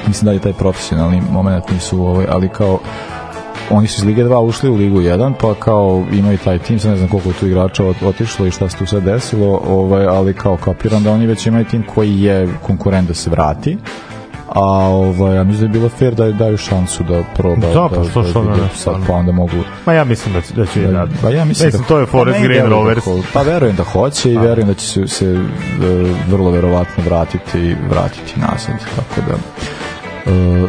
[0.06, 2.78] mislim da je taj profesionalni moment nisu ovaj ali kao
[3.70, 6.90] oni su iz Lige 2 ušli u Ligu 1, pa kao imaju taj tim, sad
[6.90, 10.06] ne znam koliko je tu igrača ot- otišlo i šta se tu sad desilo, ovaj,
[10.06, 13.78] ali kao kapiram da oni već imaju tim koji je konkurent da se vrati,
[14.48, 18.04] a ovaj, ja mislim da je bilo fair da daju šansu da proba Da, pa
[18.04, 19.50] što- što da, ne, da, sad pa onda mogu
[19.86, 21.18] Ma ja mislim da će, da će i raditi.
[21.22, 23.04] Pa ja mislim, mislim da, to je Forest pa meni Green da Rovers.
[23.04, 25.38] ho- pa verujem da hoće i verujem da će se, se e,
[26.28, 29.34] vrlo verovatno vratiti vratiti nazad tako da
[30.26, 30.68] e,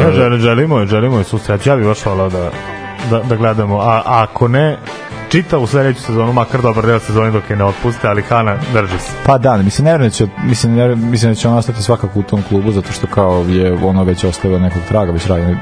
[0.00, 1.66] Ja želim, želimo, želimo je susret.
[1.66, 2.50] Ja bih baš volao da,
[3.10, 3.78] da, da gledamo.
[3.78, 4.76] A, a ako ne,
[5.28, 8.98] čita u sledeću sezonu, makar dobar deo sezone dok je ne otpuste, ali Hana drži
[8.98, 9.12] se.
[9.26, 12.18] Pa da, mislim ne verujem da će mislim ne mislim da će on ostati svakako
[12.20, 15.56] u tom klubu zato što kao je ono već ostavio nekog traga, već radi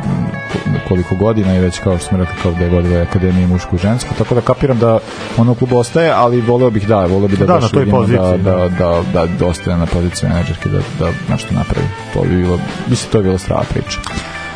[0.88, 3.78] koliko godina i već kao što smo rekli kao da je vodila akademiju mušku i
[3.78, 4.98] žensku, tako da kapiram da
[5.36, 7.98] ono u klubu ostaje, ali voleo bih da, voleo bih da, Da, na toj vidimo
[7.98, 11.86] poziciji, da, da, da, da, da ostane na poziciji menadžerke da, da nešto napravi.
[12.14, 14.00] To bi bilo, mislim to je bila strava priča.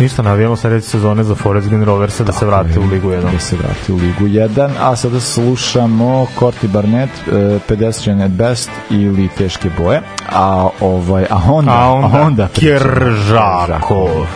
[0.01, 3.33] Ništa, navijamo sledeće sezone za Forest Green Rovers da, da se vrati u Ligu 1.
[3.33, 8.31] Da se vrati u Ligu 1, a sada slušamo Corti Barnett, e, uh, Pedestrian at
[8.31, 14.27] Best ili Teške boje, a, ovaj, a onda, a onda, onda Kjeržakov.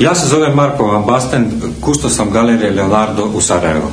[0.00, 1.50] Ja se zovem Marko Basten,
[1.80, 3.90] kusto sam galerije Leonardo u Sarajevo.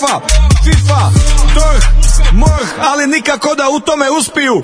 [0.00, 0.20] FIFA,
[0.64, 1.02] FIFA,
[1.54, 1.84] torh,
[2.32, 4.54] morh, ali nikako da u tome uspiju.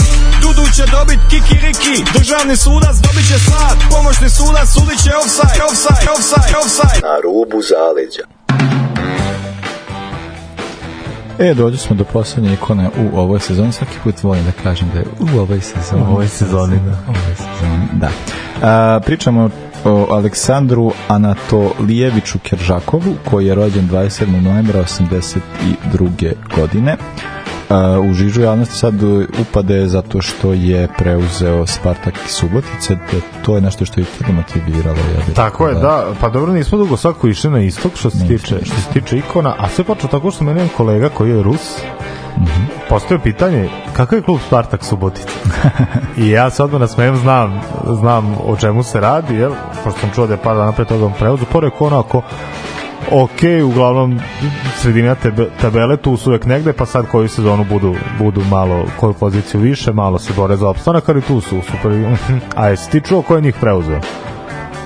[0.42, 6.10] Dudu će dobit kikiriki, državni sudac dobit će slad, pomoćni sudac sudit će offside, offside,
[6.16, 7.00] offside, offside.
[7.08, 8.24] Na rubu zaleđa.
[11.38, 13.72] E, dođu smo do poslednje ikone u ovoj sezoni.
[13.72, 16.02] Svaki put volim da kažem da je u ovoj sezoni.
[16.02, 16.98] U ovoj sezoni, da.
[17.08, 18.10] U ovoj sezoni, da.
[18.62, 19.50] A, pričamo
[19.86, 24.42] o Aleksandru Anatolijeviću Keržakovu, koji je rođen 27.
[24.42, 26.32] novembra 82.
[26.56, 26.96] godine.
[27.68, 28.94] Uh, u žižu javnosti sad
[29.40, 32.96] upade zato što je preuzeo Spartak i Subotice,
[33.44, 34.98] to je nešto što je i motiviralo.
[34.98, 35.80] Ja bih tako je, da.
[35.80, 39.18] da, pa dobro nismo dugo svako išli na istok što se, tiče, što se tiče
[39.18, 41.78] ikona, a sve počeo tako što meni kolega koji je Rus,
[42.88, 45.28] postoje pitanje kakav je klub Spartak Subotica
[46.16, 47.60] i ja se odmah nasmejem znam,
[48.00, 49.52] znam o čemu se radi jel?
[49.84, 52.22] pošto sam čuo da je par dana pre toga preuzeo pored onako
[53.10, 54.20] ok, uglavnom
[54.76, 59.12] sredina tebe, tabele tu su uvek negde, pa sad koju sezonu budu, budu malo, koju
[59.12, 62.16] poziciju više, malo se bore za opstanak, ali tu su super.
[62.56, 64.00] A jesi ti čuo ko je njih preuzeo?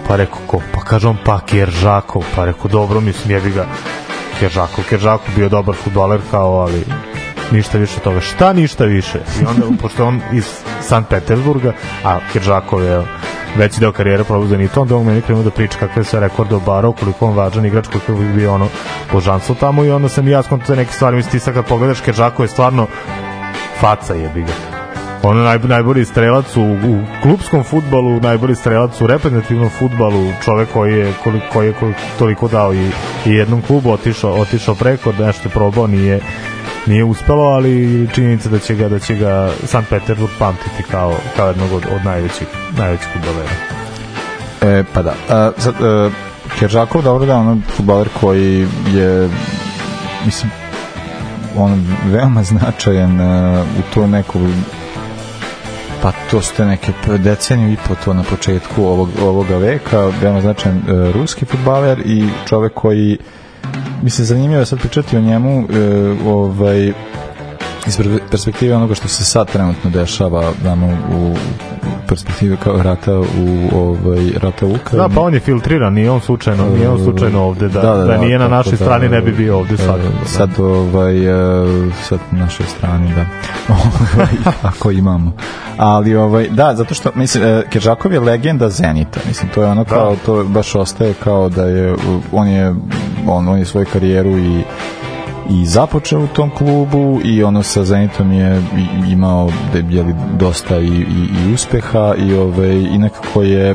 [0.09, 0.61] Pa rekao ko?
[0.75, 2.23] Pa kaže on pa Keržakov.
[2.37, 3.67] Pa rekao dobro, mislim jebi ga
[4.41, 4.85] Keržakov.
[4.89, 6.85] Keržakov bio dobar futbaler kao, ali
[7.53, 8.21] ništa više od toga.
[8.21, 9.19] Šta ništa više?
[9.43, 10.45] I onda, pošto je on iz
[10.81, 11.73] Sankt Petersburga,
[12.05, 13.03] a Keržakov je
[13.57, 16.21] veći deo karijere provuzan i to, onda on meni krenuo da priča kakve je sve
[16.21, 18.69] rekorde obarao, koliko on važan igrač, koliko bi bio ono
[19.13, 22.01] božanstvo tamo i onda sam i ja skonto neke stvari, mislim ti sad kad pogledaš
[22.01, 22.87] Keržakov je stvarno
[23.81, 24.81] faca jebi ga
[25.23, 30.99] ono naj, najbolji strelac u, u klubskom futbalu, najbolji strelac u reprezentativnom futbalu, čovek koji
[30.99, 32.91] je, koji, koji je koji toliko dao i,
[33.27, 36.21] i jednom klubu otišao, otišao preko, nešto je probao, nije,
[36.87, 41.49] nije uspelo, ali činjenica da će ga, da će ga Sankt Petersburg pamtiti kao, kao
[41.49, 42.47] jednog od, od najvećih,
[42.79, 43.51] najvećih futbolera.
[44.63, 45.15] E, pa da.
[45.29, 46.11] A, sad, e,
[46.59, 49.29] Keržakov, dobro da, ono futbaler koji je,
[50.25, 50.51] mislim,
[51.57, 54.39] on veoma značajan e, u to neko
[56.03, 60.79] pa to ste neke deceniju i po to na početku ovog, ovoga veka, veoma značajan
[60.79, 63.19] e, ruski futbaler i čovek koji
[64.03, 65.65] mislim zanimljivo je sad pričati o njemu e,
[66.27, 66.93] ovaj
[67.87, 71.35] iz per- perspektive onoga što se sad trenutno dešava damo u
[72.09, 75.09] perspektive kao rata u ovaj rata u Ukrajini.
[75.09, 78.17] Da, pa on je filtriran, nije on slučajno, nije on slučajno ovde, da, da, da,
[78.17, 80.09] nije na tako našoj da, strani ne bi bio ovde e, svakako.
[80.23, 80.29] Da.
[80.29, 83.27] Sad ovaj e, sad na našoj strani da.
[83.75, 85.33] Ovaj, ako imamo.
[85.77, 89.21] Ali ovaj da, zato što mislim e, Kežakov je legenda Zenita.
[89.29, 91.95] Mislim to je ono kao to baš ostaje kao da je
[92.33, 92.75] on je
[93.35, 94.63] on, on je svoju karijeru i
[95.51, 98.63] i započeo u tom klubu i ono sa Zenitom je
[99.09, 99.51] imao
[99.91, 103.75] je dosta i, i, i uspeha i ovaj i nekako je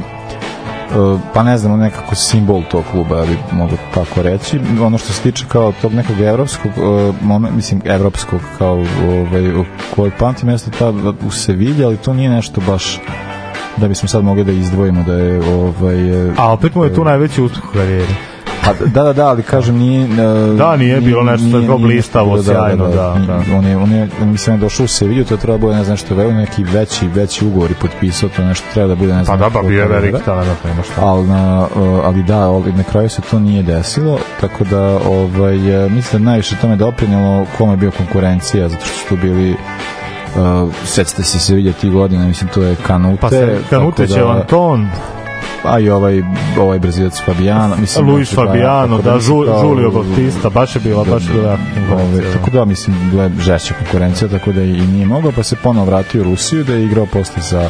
[0.86, 4.60] Uh, pa ne znam, nekako simbol tog kluba, bih mogu tako reći.
[4.82, 8.73] Ono što se tiče kao tog nekog evropskog, uh, moment, mislim, evropskog, kao
[9.03, 9.65] ovaj, u
[9.95, 10.94] kojoj pamti mesto ta
[11.27, 12.99] u Sevilji, ali to nije nešto baš
[13.77, 17.41] da bismo sad mogli da izdvojimo da je ovaj A opet mu je tu najveći
[17.41, 18.15] uspeh u karijeri.
[18.65, 20.05] Pa, da, da, da, ali kažem nije...
[20.05, 23.39] Uh, Da, nije bilo nešto sad kao blistavo, sjajno, da, da.
[23.57, 26.31] On je, on je, mislim, došao u Sevilju, to treba bude, ne znam što, veo
[26.31, 29.39] neki veći, veći ugovor i potpisao, to nešto treba da bude, ne znam.
[29.39, 31.01] Pa da, pa bio je velik talent, nema šta.
[31.01, 35.85] Ali, na, uh, ali da, ali na kraju se to nije desilo, tako da ovaj,
[35.85, 39.55] uh, mislim da najviše tome doprinjelo kome je bio konkurencija, zato što su tu bili
[40.35, 43.21] Uh, sećate se se vidjeti godine, mislim to je Kanute.
[43.21, 44.87] Pa se, Kanute tako će Anton,
[45.63, 46.22] a i ovaj,
[46.59, 47.76] ovaj brazilac Fabiano.
[47.76, 51.34] Mislim, Luis znači, da, Fabiano, da, Ju- kao- Julio Bautista, baš je bila, baš je
[51.34, 52.34] bila Ove, konkurencija.
[52.34, 56.22] tako da mislim bila žešća konkurencija tako da i nije mogao pa se ponovo vratio
[56.22, 57.69] u Rusiju da je igrao posle za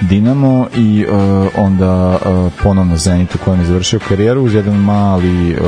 [0.00, 1.18] Dinamo i uh,
[1.56, 5.60] onda uh, ponovno Zenit u kojem je završio karijeru uz jedan mali uh,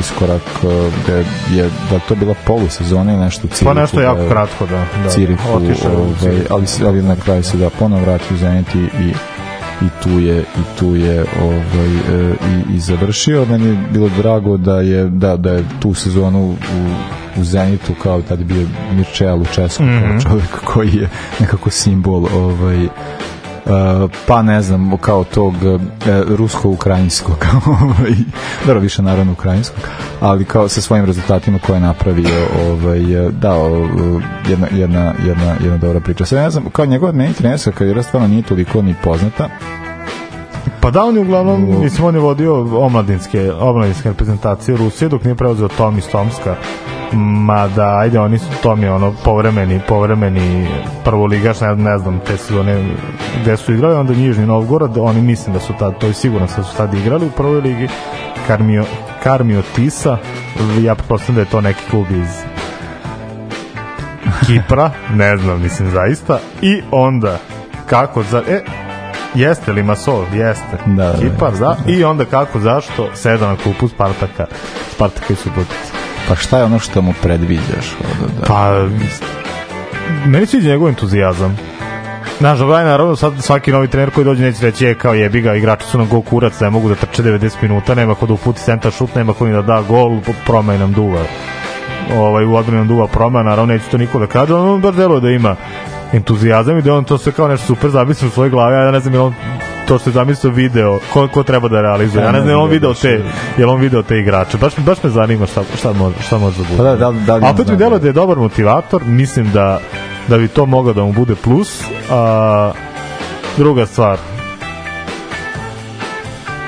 [0.00, 0.70] iskorak uh,
[1.06, 1.16] da
[1.56, 4.66] je da to bila polusezona ili nešto u Cirihu Pa nešto da jako je- kratko,
[4.66, 4.84] da.
[5.04, 8.78] da Cirihu, otišao ovaj, ali, ali na kraju se da ponovo vratio u Zenit i,
[8.78, 9.12] i
[9.82, 12.34] i tu je i tu je ovaj e,
[12.70, 16.54] i, i završio meni je bilo drago da je da da je tu sezonu u
[17.40, 20.00] u Zenitu kao tad je bio Mirčel u Česku Mhm.
[20.00, 21.08] kao čovjek koji je
[21.40, 22.86] nekako simbol ovaj
[24.26, 25.80] pa ne znam, kao tog uh,
[26.28, 27.46] rusko-ukrajinskog
[27.82, 28.14] ovaj,
[28.66, 29.80] dobro, više naravno ukrajinskog
[30.20, 35.76] ali kao sa svojim rezultatima koje je napravio ovaj, dao uh, jedna, jedna, jedna, jedna
[35.76, 36.26] dobra priča.
[36.26, 39.48] Sad ne znam, kao njegova meni trenerska karijera stvarno nije toliko ni poznata
[40.80, 45.34] Pa da, on je uglavnom, mislim, on je vodio omladinske, omladinske reprezentacije Rusije dok nije
[45.34, 46.54] preuzeo Tom iz Tomska.
[47.12, 50.66] Ma da, ajde, oni su Tom je ono povremeni, povremeni
[51.04, 52.84] prvoligaš, ne, ne znam, te sezone
[53.42, 56.62] gde su igrali, onda Njižni Novgorod, oni mislim da su tad, to je sigurno da
[56.62, 57.88] su tad igrali u prvoj ligi,
[58.46, 58.84] Karmio,
[59.22, 60.18] Karmio Tisa,
[60.80, 62.28] ja pretpostavljam da je to neki klub iz
[64.46, 67.38] Kipra, ne znam, mislim zaista, i onda,
[67.86, 68.60] kako za, e,
[69.34, 70.24] Jeste li Masol?
[70.34, 70.76] Jeste.
[70.86, 71.76] Da, da, Kipar, da.
[71.86, 73.08] I onda kako, zašto?
[73.14, 74.46] Seda na klupu Spartaka.
[74.90, 75.92] Spartaka i Subotica.
[76.28, 78.86] pa šta je ono što mu predviđaš ovde, da, Pa,
[80.26, 81.58] meni sviđa njegov entuzijazam.
[82.38, 85.40] Znaš, dobro, aj, naravno, sad svaki novi trener koji dođe neće reći, je, kao jebi
[85.40, 88.32] ga, igrači su nam gol kurac, ne mogu da trče 90 minuta, nema ko da
[88.32, 91.20] uputi centar šut, nema ko ni da da gol, promaj nam duva.
[92.16, 95.30] ovaj, u odbranu duva proma, naravno neće to niko da kaže, on baš deluje da
[95.30, 95.56] ima
[96.16, 98.90] entuzijazam i da on to sve kao nešto super zamislio u svojoj glavi, a ja
[98.90, 99.34] ne znam je on
[99.88, 102.24] to što je zamislio video, ko, ko treba da realizuje.
[102.24, 103.22] Ja ne znam je on video te,
[103.58, 104.58] je on video te igrače.
[104.58, 106.76] Baš, baš me zanima šta, šta, može, šta može da bude.
[106.76, 109.80] Pa da, da, da li A opet mi deluje da je dobar motivator, mislim da,
[110.28, 111.82] da bi to mogao da mu bude plus.
[112.10, 112.72] A,
[113.56, 114.18] druga stvar,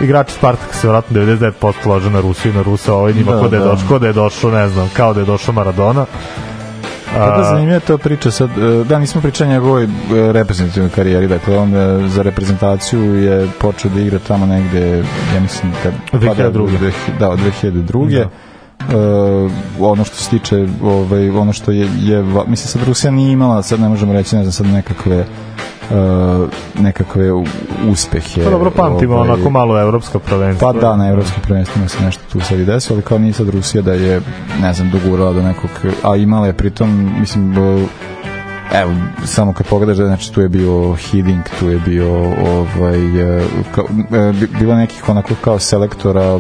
[0.01, 3.49] igrači Spartaka se vratno 99% lože na Rusiju i na Rusa, ovaj njima Da, da,
[3.49, 3.69] da, je da.
[3.69, 6.07] došao, ko da je došao, ne znam, kao da je došao Maradona.
[7.19, 9.89] Da, zanimljiva to priča sad, e, da nismo pričali njegovoj e,
[10.33, 15.73] reprezentativnoj karijeri, dakle on e, za reprezentaciju je počeo da igra tamo negde, ja mislim
[15.83, 15.93] kad...
[16.11, 16.91] pa da, 2002..
[17.19, 18.19] Da, od 2002.
[18.19, 18.29] Da.
[18.79, 23.63] Uh, ono što se tiče ovaj, ono što je, je mislim sad Rusija nije imala
[23.63, 25.27] sad ne možemo reći ne znam sad nekakve
[26.75, 27.45] nekakve u-
[27.89, 30.73] uspehe Pa dobro, pamtimo ovaj, onako malo evropska prvenstva.
[30.73, 33.49] Pa da, na evropskim prvenstvima se nešto tu sad i desilo, ali kao nije sad
[33.49, 34.21] Rusija da je,
[34.63, 35.71] ne znam, dogurala do nekog,
[36.03, 37.87] a imala je pritom, mislim, e,
[38.75, 38.91] evo,
[39.25, 42.15] samo kad pogledaš, da, znači tu je bio Hiddink, tu je bio
[42.47, 42.99] ovaj,
[43.39, 43.45] e,
[43.75, 46.39] kao, e, bi- bilo nekih onako kao selektora e,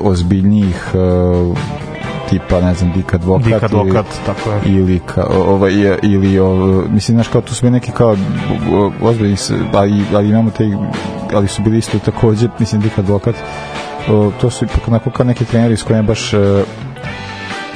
[0.00, 0.98] ozbiljnijih e,
[2.30, 4.60] tipa, ne znam, Dik Advokat, Dik Advokat, tako je.
[4.66, 6.54] ili ka, ovaj ili o,
[6.90, 8.16] mislim znaš kao tu su bili neki kao
[9.02, 9.36] ozbiljni
[9.72, 10.76] ali, ali imamo te
[11.34, 13.34] ali su bili isto takođe mislim Dik advokat
[14.08, 16.32] o, to su ipak onako kao neki treneri s kojima baš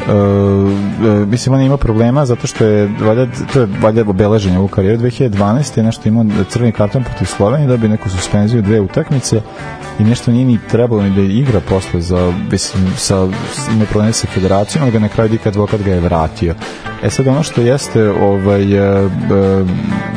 [0.09, 4.69] e, mislim on je imao problema zato što je valjda, to je valjda obeleženje u
[4.69, 9.41] karijeru 2012 je nešto imao crveni karton protiv Slovenije da bi neku suspenziju dve utakmice
[9.99, 13.29] i nešto nije ni trebalo ni da igra posle za, mislim, sa,
[13.71, 16.55] ima probleme sa federacijom, ali ga na kraju Dik advokat ga je vratio.
[17.03, 19.09] E sad ono što jeste ovaj, e, e,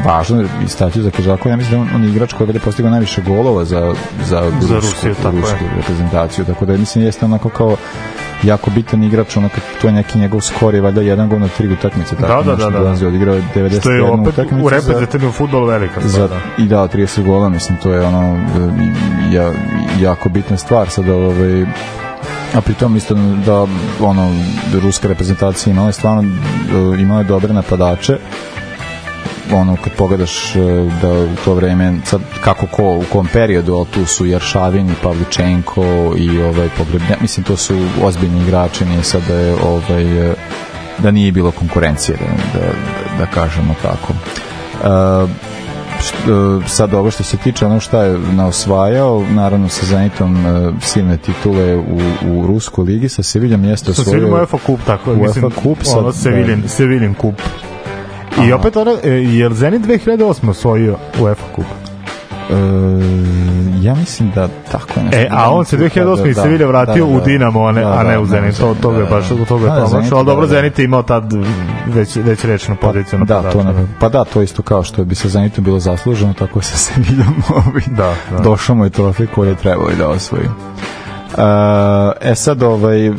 [0.06, 3.22] važno istaći za Kežakova, ja mislim da on, on je igrač koji je postigao najviše
[3.22, 3.94] golova za,
[4.26, 5.42] za, Za Rusiju, tako je.
[5.42, 7.76] rusku reprezentaciju, tako da mislim jeste onako kao
[8.44, 11.48] jako bitan igrač, ono kad to je neki njegov skor je valjda jedan gol na
[11.48, 12.80] tri utakmice, tako Da, da, da, da.
[12.80, 16.30] dolazi, odigrao je 91 Što je opet utakmicu u za- reprezentativnom futbolu velika za, stvar.
[16.30, 16.40] Da.
[16.58, 18.36] i da 30 gola mislim to je ono e,
[19.32, 19.52] ja,
[20.00, 21.62] jako bitna stvar sada ovaj
[22.54, 23.14] a pritom isto
[23.46, 23.66] da
[24.02, 24.32] ono
[24.76, 26.28] ruska reprezentacija imala je stvarno e,
[27.00, 28.18] imala je dobre napadače
[29.54, 30.60] ono kad pogledaš e,
[31.02, 34.96] da u to vreme sad kako ko u kom periodu ali tu su Jaršavin i
[35.04, 40.34] Pavličenko i ovaj Pogrebnja mislim to su ozbiljni igrači nije sad da je ovaj e,
[40.98, 42.66] da nije bilo konkurencije da, da,
[43.18, 44.14] da kažemo tako
[44.84, 45.28] e,
[46.04, 50.38] e, sad ovo što se tiče ono šta je naosvajao, naravno sa Zenitom
[50.82, 55.12] silne titule u, u Ruskoj ligi, sa Seviljom jeste Sa osvojio Seviljom UEFA kup, tako
[55.12, 56.68] je, mislim, UEFA kup sad, ono Seviljen, da.
[56.68, 57.42] Seviljen kup.
[58.46, 61.66] I opet ono, e, je li Zenit 2008 osvojio UEFA kup?
[61.66, 62.54] E,
[63.82, 65.18] ja mislim da tako nešto.
[65.18, 68.26] E, a on se 2008 iz Sevilja vratio u Dinamo, a ne, a ne u
[68.26, 68.58] Zenit.
[68.58, 71.34] To, to ga je baš, to ga je promašao, ali dobro, Zenit je imao tad
[71.88, 75.16] već, već rečnu poziciju na Da, to na, pa da, to isto kao što bi
[75.16, 78.44] sa Zenitom bilo zasluženo, tako sa Seviljom ovaj, Da, da.
[78.44, 80.46] došao mu je trofej koji je trebao i da osvoji.
[80.46, 81.44] Uh,
[82.22, 83.16] e sad ovaj uh,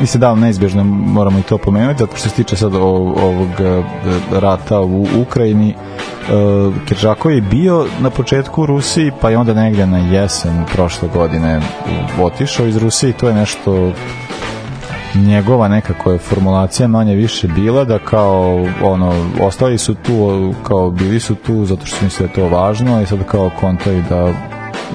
[0.00, 3.84] mislim da neizbježno moramo i to pomenuti zato što se tiče sad ovog uh,
[4.32, 5.74] rata u Ukrajini.
[5.74, 11.08] Uh, Kiržakov je bio na početku u Rusiji pa je onda negdje na jesen prošle
[11.14, 11.60] godine
[12.20, 13.92] otišao iz Rusije to je nešto
[15.14, 21.20] njegova nekako je formulacija manje više bila da kao ono ostali su tu kao bili
[21.20, 24.32] su tu zato što misle da je to važno i sad kao kontaju da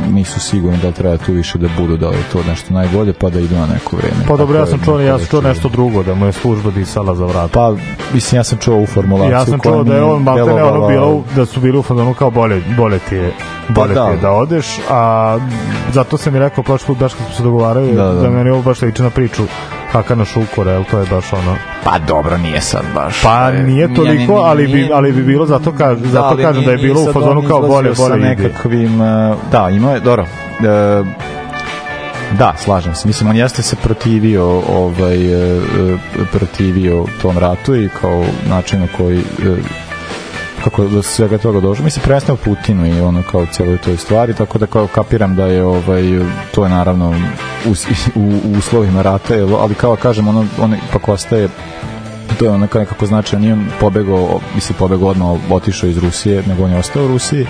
[0.07, 3.13] nisu sigurni da li treba tu više da budu da li je to nešto najbolje
[3.13, 5.41] pa da idu na neko vreme Pa dobro, ja Tako sam čuo, ja sam čuo
[5.41, 7.51] nešto drugo, da mu je služba disala za vrat.
[7.51, 7.73] pa
[8.13, 10.88] mislim ja sam čuo u formulaciju Ja sam čuo da je on maltene ono delovala-
[10.89, 13.34] bilo, da su bili u fazonu kao bolje, bolje ti je,
[13.69, 14.05] bolje da.
[14.05, 15.38] ti je da odeš, a
[15.91, 18.22] zato sam mi rekao prošli put baš kad smo se dogovarali Da, da, da.
[18.22, 19.43] da meni ovo baš liči na priču
[19.91, 23.95] Hakana Šukora, jel to je baš ono pa dobro nije sad baš Pa nije Nije-
[23.95, 26.72] toliko, nije- ali bi, nije- ali bi bilo zato, kaž, Da, zato ali kažem da
[26.72, 28.30] je nije- bilo u fazonu on kao bolje, bolje ide.
[28.30, 29.07] nekakvim, uh,
[29.51, 31.07] da, imao je, dobro, uh,
[32.31, 33.07] da, slažem se.
[33.07, 35.99] Mislim, on jeste se protivio ovaj, uh,
[36.31, 39.57] protivio tom ratu i kao načinu koji uh,
[40.63, 41.85] kako do svega toga došlo.
[41.85, 45.63] Mislim, prvenstveno Putinu i ono kao cijeloj toj stvari, tako da kao kapiram da je
[45.63, 46.03] ovaj,
[46.51, 47.15] to je naravno
[47.65, 47.71] u,
[48.15, 51.49] u, uslovima rata, ali kao kažem, ono, on ipak ostaje
[52.39, 56.63] to je onako nekako značajno, nije on pobegao, mislim pobegao odmah, otišao iz Rusije, nego
[56.63, 57.47] on je ostao u Rusiji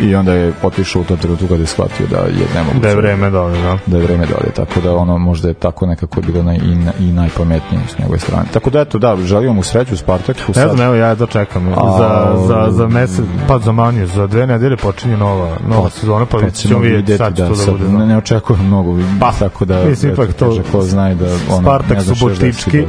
[0.00, 2.80] i onda je otišao u tom trenutku kada je shvatio da je nemoguće.
[2.80, 3.78] Da je vreme da ode, da.
[3.86, 6.76] Da je vreme da ode, tako da ono možda je tako nekako bilo naj, i,
[7.00, 8.44] i najpametnije s njegove strane.
[8.52, 10.40] Tako da eto, da, želimo mu sreću u Spartaku.
[10.48, 10.70] Ne sad.
[10.70, 11.68] znam, evo ja to čekam.
[11.68, 16.26] A, za, za, za mesec, pa za manje, za dve nedelje počinje nova, nova sezona,
[16.26, 17.88] pa Kad ćemo vidjeti sad da, to da sad bude.
[17.88, 21.96] ne, ne očekujem mnogo, Pa, tako da mislim, ipak to- ko zna da ono, Spartak
[21.96, 22.84] ne znaš Subotički.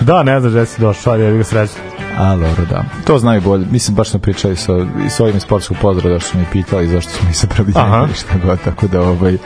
[0.00, 1.99] Da, ne znaš gde si došao, ali ja bih ga srećan.
[2.18, 2.84] A, dobro, da.
[3.04, 3.66] To znaju bolje.
[3.70, 4.72] Mislim, baš smo pričali sa,
[5.06, 7.86] i s ovim sportskog pozdrava da su mi pitali zašto smo izabrali Aha.
[7.90, 9.36] njega ili šta god, tako da, ovaj,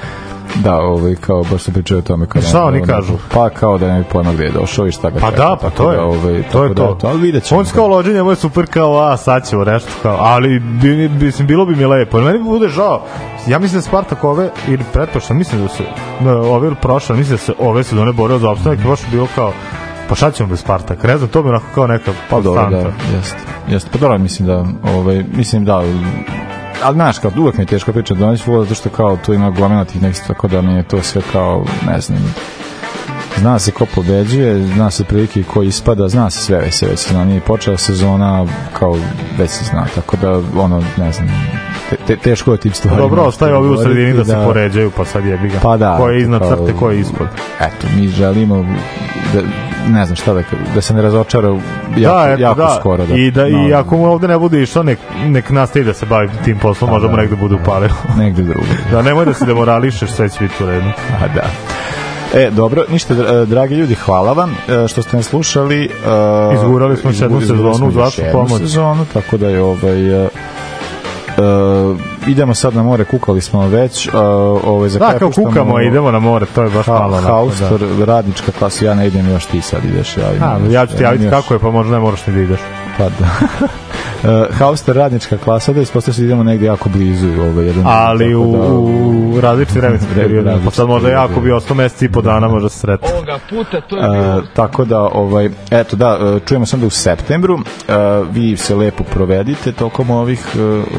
[0.55, 2.27] da, ovaj, kao, baš smo pričali o tome.
[2.27, 3.13] Kao da- Šta oni da- kažu?
[3.35, 5.57] Pa, kao da ne bi pojma gde je došao i šta ga Pa čeka, da,
[5.57, 6.99] pa to je, Da, ovaj, to je da, to.
[7.03, 7.61] ali vidjet ćemo.
[7.61, 11.09] On se kao lođenje, ovo je super kao, a sad ćemo nešto kao, ali bi,
[11.09, 12.21] bi, mislim, bilo bi mi lepo.
[12.21, 13.03] Meni bi bude žao.
[13.47, 15.85] Ja mislim da Spartak ove, ili pretpošta, mislim da se,
[16.21, 19.07] da, ove ili prošle, mislim da se ove sezone borio za opstanak i baš je
[19.11, 19.53] bilo kao,
[20.09, 21.09] pa šta ćemo bez Spartaka?
[21.09, 23.39] Ne znam, to bi onako kao neka Pa dobro, da, jeste.
[23.69, 25.83] Jeste, pa dobro, mislim da, ovaj, mislim da,
[26.83, 29.51] ali znaš, kao, uvek mi je teško pričati da futbol, zato što kao tu ima
[29.51, 32.35] gomena tih nekih, tako da mi je to sve kao, ne znam,
[33.39, 36.87] zna se ko pobeđuje, zna se prilike i ko ispada, zna se sve već se
[36.87, 38.97] već zna, nije počela sezona kao
[39.39, 41.29] već se zna, tako da ono, ne znam,
[41.91, 43.01] te, te, teško je tim Pa stvarima.
[43.01, 45.59] dobro, ostaje ovi u sredini da se poređaju, pa sad jebi ga.
[45.63, 45.97] Pa da.
[45.97, 47.27] Ko je iznad crte, ko je ispod.
[47.61, 48.67] Eto, mi želimo
[49.33, 49.41] da,
[49.89, 50.43] ne znam šta da,
[50.75, 52.77] da se ne razočara jako, da, eto, jako da.
[52.81, 53.07] skoro.
[53.07, 55.95] Da, I, da, I no, ako mu ovde ne bude išlo, nek, nek nastavi da
[55.95, 57.23] se bavi tim poslom, možda mu da.
[57.23, 57.91] negde bude upalio.
[58.19, 58.67] negde drugo.
[58.91, 60.89] da, nemoj da se demorališeš, sve će biti u redu.
[61.25, 61.45] A da.
[62.35, 65.85] E, dobro, ništa, dra- dragi ljudi, hvala vam e, što ste nas slušali.
[65.85, 65.89] e,
[66.55, 68.59] Izgurali smo jednu izgurali sezonu uz vašu pomoć.
[68.59, 70.25] sezonu, tako da je ovaj...
[70.25, 70.31] e, e,
[72.27, 74.09] idemo sad na more, kukali smo već.
[74.09, 74.15] Uh,
[74.65, 77.01] ovaj, za Da, kao kukamo, idemo na more, to je baš malo.
[77.01, 78.05] Ha, onako, Haustor, da.
[78.05, 80.17] radnička klasa, ja ne idem, još ti sad ideš.
[80.17, 82.27] Ja, A, idem, ja ću ti imam javiti još- kako je, pa možda ne moraš
[82.27, 82.61] ni da ideš.
[82.99, 83.29] Pa da.
[84.25, 88.35] uh, Hauster radnička klasa, da ispostavlja se da idemo negde jako blizu ovaj, jedan Ali
[88.35, 90.45] u, da, u različitim vremenskim Re- periodima.
[90.45, 91.23] Pa različiti sad možda periodi.
[91.25, 93.09] jako bi ostao mesec i po dana, možda se sretno.
[93.11, 96.87] Ovoga puta to je bilo E, tako da ovaj eto da e, čujemo se onda
[96.87, 97.93] u septembru e,
[98.33, 100.41] vi se lepo provedite tokom ovih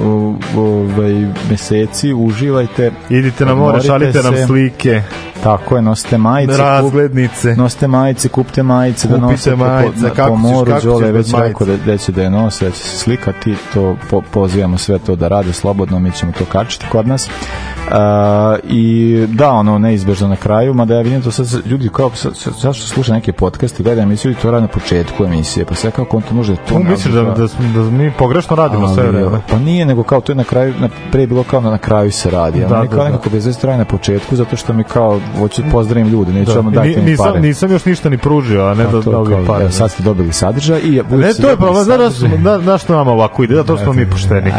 [0.03, 1.13] o- ovaj
[1.49, 4.45] meseci uživajte Idite na more, šalite nam se.
[4.45, 5.01] slike,
[5.43, 7.55] tako je nosite majice kup- razglednice.
[7.55, 10.85] nosite majice, kupite majice da Kupite nosite majice, po, po kako ćeš- moru, kako ćeš
[10.85, 14.21] Đole već rekao da, da će da je nose, da će se slikati, to po,
[14.23, 17.27] pozivamo sve to da rade slobodno, mi ćemo to kačiti kod nas.
[17.87, 17.91] Uh,
[18.63, 22.53] I da, ono, neizbežno na kraju, mada ja vidim to sad, ljudi kao, sad, sad,
[22.59, 25.91] sad što sluša neke podcaste, gleda emisiju i to radi na početku emisije, pa sve
[25.91, 26.61] kao konto može to...
[26.67, 29.39] Tu misliš da, da, smo- da mi pogrešno radimo sve Ali, vreme?
[29.51, 32.11] Pa nije, nego kao to je na kraju, na, pre bilo kao na, na kraju
[32.11, 32.59] se radi.
[32.59, 33.03] Da, Da, da, da, kao da.
[33.05, 36.59] nekako bez traje na početku, zato što mi kao, hoću da pozdravim ljude, neću Da.
[36.59, 37.39] vam dajte mi nisam, pare.
[37.41, 39.63] nisam još ništa ni pružio, a ne da to je dobijem kao, pare.
[39.63, 42.13] evo, sad ste dobili sadržaj i Ne, to je problem, znaš
[42.43, 44.51] da da, što nama ovako ide, zato smo mi pošteni.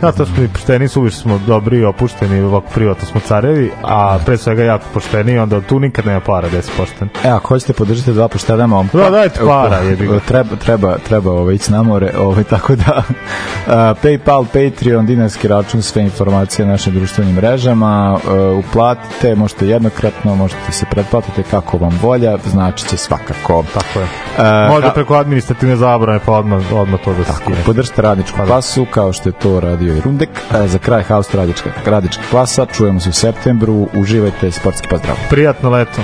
[0.00, 4.36] Zato smo mi pošteni, suviše smo dobri i opušteni, ovako privatno smo carevi, a pre
[4.36, 7.08] svega jako pošteni, onda tu nikad nema para da si pošten.
[7.24, 8.98] E, ako hoćete podržite dva poštena momka.
[8.98, 10.20] Da, dajte para, jebi ga.
[10.20, 13.72] Treba, treba, treba ovaj, ići na more, ovaj, tako da uh,
[14.02, 20.72] Paypal, Patreon, dinarski račun, sve informacije na našim društvenim mrežama, uh, uplatite, možete jednokratno, možete
[20.72, 23.64] se pretplatite kako vam volja, znači će svakako.
[23.74, 24.04] Tako je.
[24.04, 27.56] Uh, Možda preko administrativne zabrane, pa odmah, odmah to da se skine.
[27.78, 30.28] Podržite radničku klasu, kao što je to radio i Rundek.
[30.64, 35.16] E, za kraj Haus radnička, radnička klasa, čujemo se u septembru, uživajte, sportski pozdrav.
[35.30, 36.00] Prijatno leto.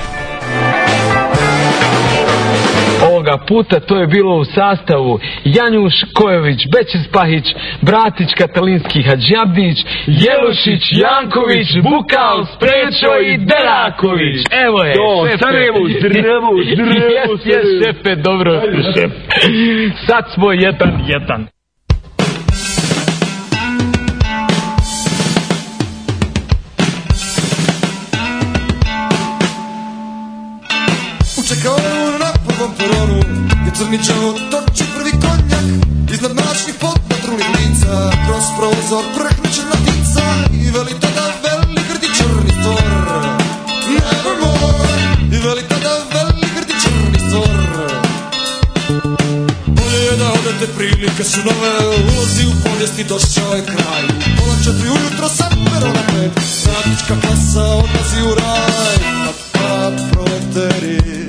[3.09, 7.45] Ovoga puta to je bilo u sastavu Janjuš Kojović, Bećis Pahić,
[7.83, 14.39] Bratić Katalinski Hadžabdić, Jelušić, Janković, Bukal, Sprečo i Deraković.
[14.67, 15.39] Evo je, To, šefe.
[15.39, 17.85] Sarajevo, zdravo, zdravo, Jes, jes, Sarajevo.
[17.85, 18.61] šefe, dobro.
[18.95, 19.13] šef.
[20.07, 21.54] Sad smo jedan, jedan.
[33.75, 35.67] Gdje crničavo toči prvi konjak.
[36.15, 42.85] Iznad mračnih podpatrulih lica Kroz prozor prhnuće matica I veli tada veli grdi črni stor
[43.95, 44.99] Nevermore
[45.33, 47.57] I veli tada veli grdi črni stor
[49.67, 54.03] Bolje je da odete prilike su nove Ulazi u povijesti došao je kraj.
[54.39, 56.33] Pola četiri ujutro sa perona pet
[56.67, 58.97] Radnička klasa odlazi u raj.
[59.25, 61.24] Pat, pat, proleteri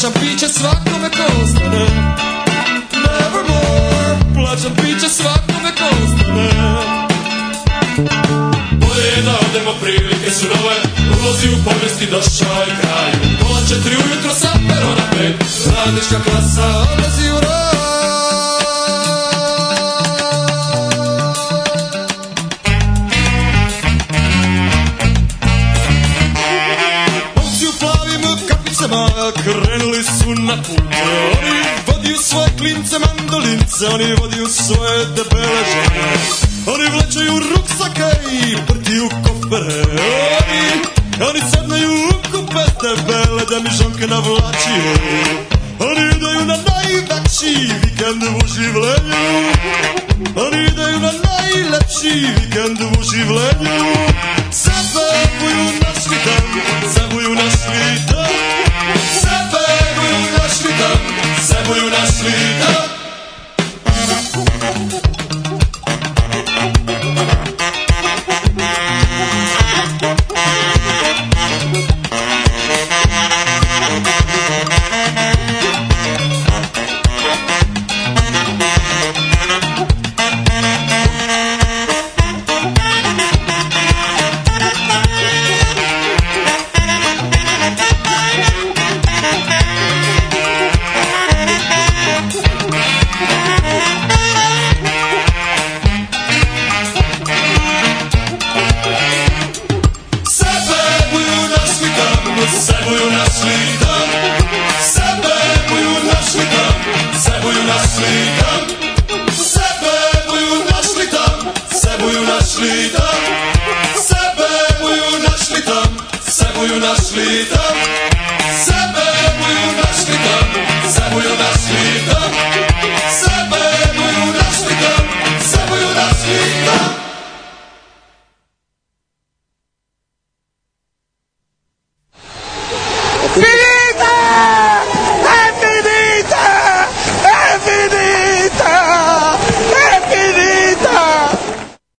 [0.00, 1.84] plaćam piće svakome ko ostane.
[3.04, 6.50] Nevermore, plaćam piće svakome ko ostane.
[8.80, 10.76] Bolje je da odemo, prilike su nove,
[11.20, 13.12] ulozi u povijesti došao je kraj.
[13.40, 15.44] Pola četiri ujutro sa perona pet,
[15.76, 17.59] radnička klasa odlazi u roj.
[33.80, 34.29] Sans livre